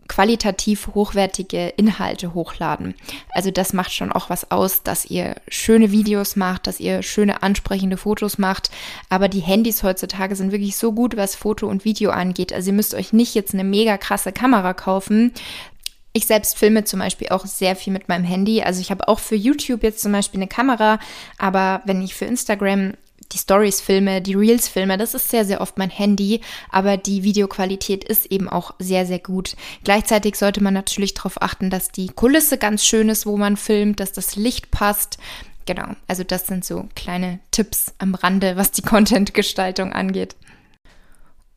qualitativ 0.08 0.88
hochwertige 0.94 1.68
Inhalte 1.76 2.34
hochladen. 2.34 2.94
Also 3.30 3.50
das 3.50 3.72
macht 3.72 3.92
schon 3.92 4.12
auch 4.12 4.30
was 4.30 4.50
aus, 4.50 4.82
dass 4.82 5.04
ihr 5.04 5.36
schöne 5.48 5.92
Videos 5.92 6.36
macht, 6.36 6.66
dass 6.66 6.80
ihr 6.80 7.02
schöne 7.02 7.42
ansprechende 7.42 7.96
Fotos 7.96 8.38
macht. 8.38 8.70
Aber 9.08 9.28
die 9.28 9.40
Handys 9.40 9.82
heutzutage 9.82 10.34
sind 10.34 10.52
wirklich 10.52 10.76
so 10.76 10.92
gut, 10.92 11.16
was 11.16 11.36
Foto 11.36 11.68
und 11.68 11.84
Video 11.84 12.10
angeht. 12.10 12.52
Also 12.52 12.70
ihr 12.70 12.76
müsst 12.76 12.94
euch 12.94 13.12
nicht 13.12 13.34
jetzt 13.34 13.54
eine 13.54 13.64
mega 13.64 13.98
krasse 13.98 14.32
Kamera 14.32 14.74
kaufen, 14.74 15.32
ich 16.18 16.26
selbst 16.26 16.58
filme 16.58 16.84
zum 16.84 16.98
Beispiel 17.00 17.28
auch 17.28 17.46
sehr 17.46 17.76
viel 17.76 17.92
mit 17.92 18.08
meinem 18.08 18.24
Handy. 18.24 18.62
Also 18.62 18.80
ich 18.80 18.90
habe 18.90 19.06
auch 19.08 19.20
für 19.20 19.36
YouTube 19.36 19.82
jetzt 19.82 20.00
zum 20.00 20.10
Beispiel 20.12 20.40
eine 20.40 20.48
Kamera, 20.48 20.98
aber 21.38 21.82
wenn 21.84 22.02
ich 22.02 22.14
für 22.14 22.24
Instagram 22.24 22.94
die 23.32 23.38
Stories 23.38 23.80
filme, 23.80 24.22
die 24.22 24.34
Reels 24.34 24.68
filme, 24.68 24.96
das 24.96 25.14
ist 25.14 25.28
sehr, 25.28 25.44
sehr 25.44 25.60
oft 25.60 25.78
mein 25.78 25.90
Handy, 25.90 26.40
aber 26.70 26.96
die 26.96 27.22
Videoqualität 27.22 28.04
ist 28.04 28.26
eben 28.26 28.48
auch 28.48 28.74
sehr, 28.78 29.06
sehr 29.06 29.18
gut. 29.18 29.56
Gleichzeitig 29.84 30.36
sollte 30.36 30.62
man 30.62 30.74
natürlich 30.74 31.14
darauf 31.14 31.40
achten, 31.42 31.70
dass 31.70 31.90
die 31.90 32.08
Kulisse 32.08 32.58
ganz 32.58 32.84
schön 32.84 33.08
ist, 33.08 33.26
wo 33.26 33.36
man 33.36 33.56
filmt, 33.56 34.00
dass 34.00 34.12
das 34.12 34.36
Licht 34.36 34.70
passt. 34.70 35.18
Genau, 35.66 35.88
also 36.06 36.24
das 36.24 36.46
sind 36.46 36.64
so 36.64 36.88
kleine 36.94 37.40
Tipps 37.50 37.92
am 37.98 38.14
Rande, 38.14 38.56
was 38.56 38.70
die 38.70 38.82
Content-Gestaltung 38.88 39.92
angeht. 39.92 40.34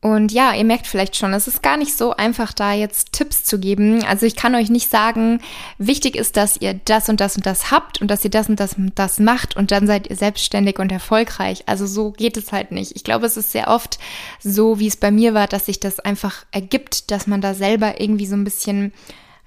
Und 0.04 0.32
ja, 0.32 0.56
ihr 0.56 0.64
merkt 0.64 0.88
vielleicht 0.88 1.16
schon, 1.16 1.32
es 1.34 1.48
ist 1.48 1.62
gar 1.62 1.78
nicht 1.78 1.96
so 1.96 2.16
einfach, 2.16 2.54
da 2.54 2.74
jetzt 2.74 3.12
Tipps 3.12 3.44
zu 3.44 3.60
geben. 3.60 4.04
Also 4.04 4.26
ich 4.26 4.36
kann 4.36 4.56
euch 4.56 4.72
nicht 4.72 4.90
sagen, 4.90 5.42
wichtig 5.78 6.16
ist, 6.16 6.38
dass 6.38 6.58
ihr 6.60 6.74
das 6.74 7.08
und 7.08 7.22
das 7.22 7.36
und 7.36 7.46
das 7.46 7.70
habt 7.70 8.02
und 8.02 8.10
dass 8.10 8.26
ihr 8.26 8.32
das 8.32 8.50
und 8.50 8.60
das 8.60 8.74
und 8.74 8.98
das 8.98 9.20
macht 9.20 9.56
und 9.56 9.70
dann 9.70 9.86
seid 9.86 10.10
ihr 10.10 10.16
selbstständig 10.16 10.80
und 10.80 10.92
erfolgreich. 10.92 11.64
Also 11.68 11.86
so 11.86 12.12
geht 12.12 12.36
es 12.36 12.52
halt 12.52 12.72
nicht. 12.72 12.96
Ich 12.96 13.04
glaube, 13.04 13.28
es 13.28 13.38
ist 13.38 13.52
sehr 13.52 13.68
oft 13.68 14.00
so, 14.40 14.80
wie 14.80 14.88
es 14.88 14.98
bei 14.98 15.12
mir 15.12 15.36
war, 15.36 15.46
dass 15.46 15.68
sich 15.68 15.80
das 15.80 16.00
einfach 16.00 16.46
ergibt, 16.52 17.12
dass 17.12 17.28
man 17.28 17.40
da 17.40 17.54
selber 17.54 18.02
irgendwie 18.02 18.26
so 18.26 18.36
ein 18.36 18.44
bisschen 18.44 18.94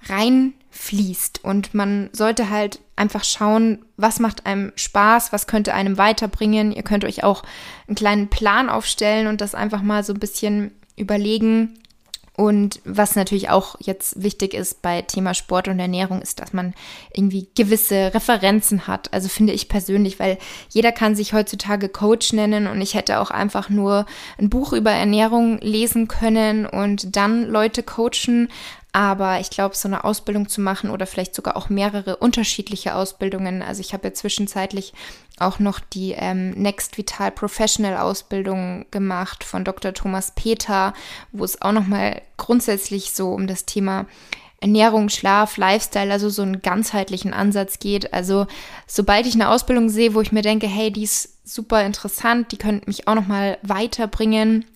reinfließt. 0.08 1.42
Und 1.42 1.74
man 1.74 2.10
sollte 2.12 2.48
halt 2.50 2.78
einfach 2.96 3.24
schauen, 3.24 3.84
was 3.96 4.20
macht 4.20 4.46
einem 4.46 4.72
Spaß, 4.76 5.32
was 5.32 5.46
könnte 5.46 5.74
einem 5.74 5.98
weiterbringen. 5.98 6.72
Ihr 6.72 6.82
könnt 6.82 7.04
euch 7.04 7.24
auch 7.24 7.42
einen 7.86 7.96
kleinen 7.96 8.28
Plan 8.28 8.68
aufstellen 8.68 9.26
und 9.26 9.40
das 9.40 9.54
einfach 9.54 9.82
mal 9.82 10.04
so 10.04 10.12
ein 10.12 10.20
bisschen 10.20 10.72
überlegen. 10.96 11.74
Und 12.36 12.80
was 12.84 13.14
natürlich 13.14 13.50
auch 13.50 13.76
jetzt 13.78 14.20
wichtig 14.20 14.54
ist 14.54 14.82
bei 14.82 15.02
Thema 15.02 15.34
Sport 15.34 15.68
und 15.68 15.78
Ernährung, 15.78 16.20
ist, 16.20 16.40
dass 16.40 16.52
man 16.52 16.74
irgendwie 17.12 17.46
gewisse 17.54 18.12
Referenzen 18.12 18.88
hat. 18.88 19.12
Also 19.12 19.28
finde 19.28 19.52
ich 19.52 19.68
persönlich, 19.68 20.18
weil 20.18 20.38
jeder 20.68 20.90
kann 20.90 21.14
sich 21.14 21.32
heutzutage 21.32 21.88
Coach 21.88 22.32
nennen 22.32 22.66
und 22.66 22.80
ich 22.80 22.94
hätte 22.94 23.20
auch 23.20 23.30
einfach 23.30 23.68
nur 23.68 24.04
ein 24.36 24.50
Buch 24.50 24.72
über 24.72 24.90
Ernährung 24.90 25.58
lesen 25.60 26.08
können 26.08 26.66
und 26.66 27.14
dann 27.14 27.44
Leute 27.44 27.84
coachen. 27.84 28.48
Aber 28.94 29.40
ich 29.40 29.50
glaube, 29.50 29.74
so 29.74 29.88
eine 29.88 30.04
Ausbildung 30.04 30.48
zu 30.48 30.60
machen 30.60 30.88
oder 30.88 31.04
vielleicht 31.08 31.34
sogar 31.34 31.56
auch 31.56 31.68
mehrere 31.68 32.18
unterschiedliche 32.18 32.94
Ausbildungen. 32.94 33.60
Also 33.60 33.80
ich 33.80 33.92
habe 33.92 34.06
ja 34.06 34.14
zwischenzeitlich 34.14 34.92
auch 35.36 35.58
noch 35.58 35.80
die 35.80 36.12
ähm, 36.12 36.50
Next 36.52 36.96
Vital 36.96 37.32
Professional 37.32 37.96
Ausbildung 37.96 38.86
gemacht 38.92 39.42
von 39.42 39.64
Dr. 39.64 39.94
Thomas 39.94 40.30
Peter, 40.36 40.94
wo 41.32 41.42
es 41.42 41.60
auch 41.60 41.72
nochmal 41.72 42.22
grundsätzlich 42.36 43.10
so 43.10 43.32
um 43.32 43.48
das 43.48 43.64
Thema 43.64 44.06
Ernährung, 44.60 45.08
Schlaf, 45.08 45.56
Lifestyle, 45.56 46.12
also 46.12 46.28
so 46.28 46.42
einen 46.42 46.62
ganzheitlichen 46.62 47.34
Ansatz 47.34 47.80
geht. 47.80 48.12
Also 48.12 48.46
sobald 48.86 49.26
ich 49.26 49.34
eine 49.34 49.48
Ausbildung 49.48 49.88
sehe, 49.88 50.14
wo 50.14 50.20
ich 50.20 50.30
mir 50.30 50.42
denke, 50.42 50.68
hey, 50.68 50.92
die 50.92 51.02
ist 51.02 51.44
super 51.44 51.84
interessant, 51.84 52.52
die 52.52 52.58
könnte 52.58 52.86
mich 52.86 53.08
auch 53.08 53.16
nochmal 53.16 53.58
weiterbringen, 53.62 54.66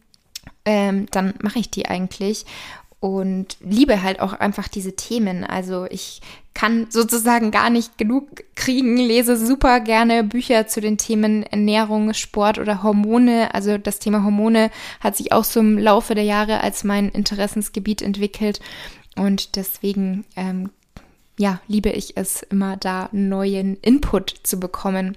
ähm, 0.65 1.07
dann 1.13 1.35
mache 1.41 1.61
ich 1.61 1.71
die 1.71 1.87
eigentlich 1.87 2.47
und 3.01 3.57
liebe 3.61 4.03
halt 4.03 4.21
auch 4.21 4.33
einfach 4.33 4.69
diese 4.69 4.97
Themen. 4.97 5.45
Also 5.45 5.87
ich 5.89 6.21
kann 6.55 6.87
sozusagen 6.91 7.53
gar 7.53 7.71
nicht 7.71 7.99
genug 7.99 8.43
kriegen, 8.57 8.97
lese 8.97 9.37
super 9.37 9.79
gerne 9.79 10.25
Bücher 10.25 10.67
zu 10.67 10.81
den 10.81 10.99
Themen 10.99 11.45
Ernährung, 11.45 12.13
Sport 12.15 12.59
oder 12.59 12.83
Hormone. 12.83 13.55
Also 13.55 13.79
das 13.79 14.01
Thema 14.01 14.25
Hormone 14.25 14.71
hat 15.01 15.17
sich 15.17 15.31
auch 15.31 15.45
so 15.45 15.61
im 15.61 15.79
Laufe 15.79 16.17
der 16.17 16.25
Jahre 16.25 16.61
als 16.61 16.83
mein 16.83 17.09
Interessensgebiet 17.11 18.03
entwickelt 18.03 18.59
und 19.15 19.55
deswegen 19.55 20.25
ähm, 20.35 20.71
ja 21.39 21.61
liebe 21.69 21.91
ich 21.91 22.17
es 22.17 22.43
immer 22.43 22.77
da 22.77 23.09
neuen 23.13 23.77
Input 23.77 24.35
zu 24.43 24.59
bekommen. 24.59 25.17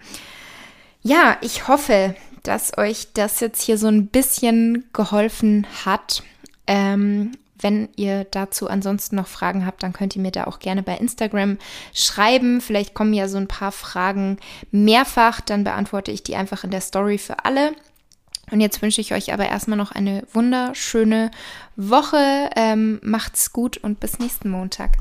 Ja, 1.01 1.37
ich 1.41 1.67
hoffe, 1.67 2.13
dass 2.43 2.77
euch 2.77 3.13
das 3.13 3.39
jetzt 3.39 3.63
hier 3.63 3.79
so 3.79 3.87
ein 3.87 4.07
bisschen 4.07 4.85
geholfen 4.93 5.65
hat. 5.83 6.21
Ähm, 6.67 7.31
wenn 7.61 7.89
ihr 7.95 8.25
dazu 8.25 8.69
ansonsten 8.69 9.15
noch 9.15 9.27
Fragen 9.27 9.65
habt, 9.65 9.83
dann 9.83 9.93
könnt 9.93 10.15
ihr 10.15 10.21
mir 10.21 10.31
da 10.31 10.45
auch 10.45 10.59
gerne 10.59 10.83
bei 10.83 10.97
Instagram 10.97 11.57
schreiben. 11.93 12.61
Vielleicht 12.61 12.93
kommen 12.93 13.13
ja 13.13 13.27
so 13.27 13.37
ein 13.37 13.47
paar 13.47 13.71
Fragen 13.71 14.37
mehrfach, 14.71 15.41
dann 15.41 15.63
beantworte 15.63 16.11
ich 16.11 16.23
die 16.23 16.35
einfach 16.35 16.63
in 16.63 16.71
der 16.71 16.81
Story 16.81 17.17
für 17.17 17.45
alle. 17.45 17.73
Und 18.51 18.59
jetzt 18.59 18.81
wünsche 18.81 19.01
ich 19.01 19.13
euch 19.13 19.33
aber 19.33 19.47
erstmal 19.47 19.77
noch 19.77 19.91
eine 19.91 20.23
wunderschöne 20.33 21.31
Woche. 21.77 22.49
Ähm, 22.55 22.99
macht's 23.01 23.53
gut 23.53 23.77
und 23.77 23.99
bis 23.99 24.19
nächsten 24.19 24.49
Montag. 24.49 24.97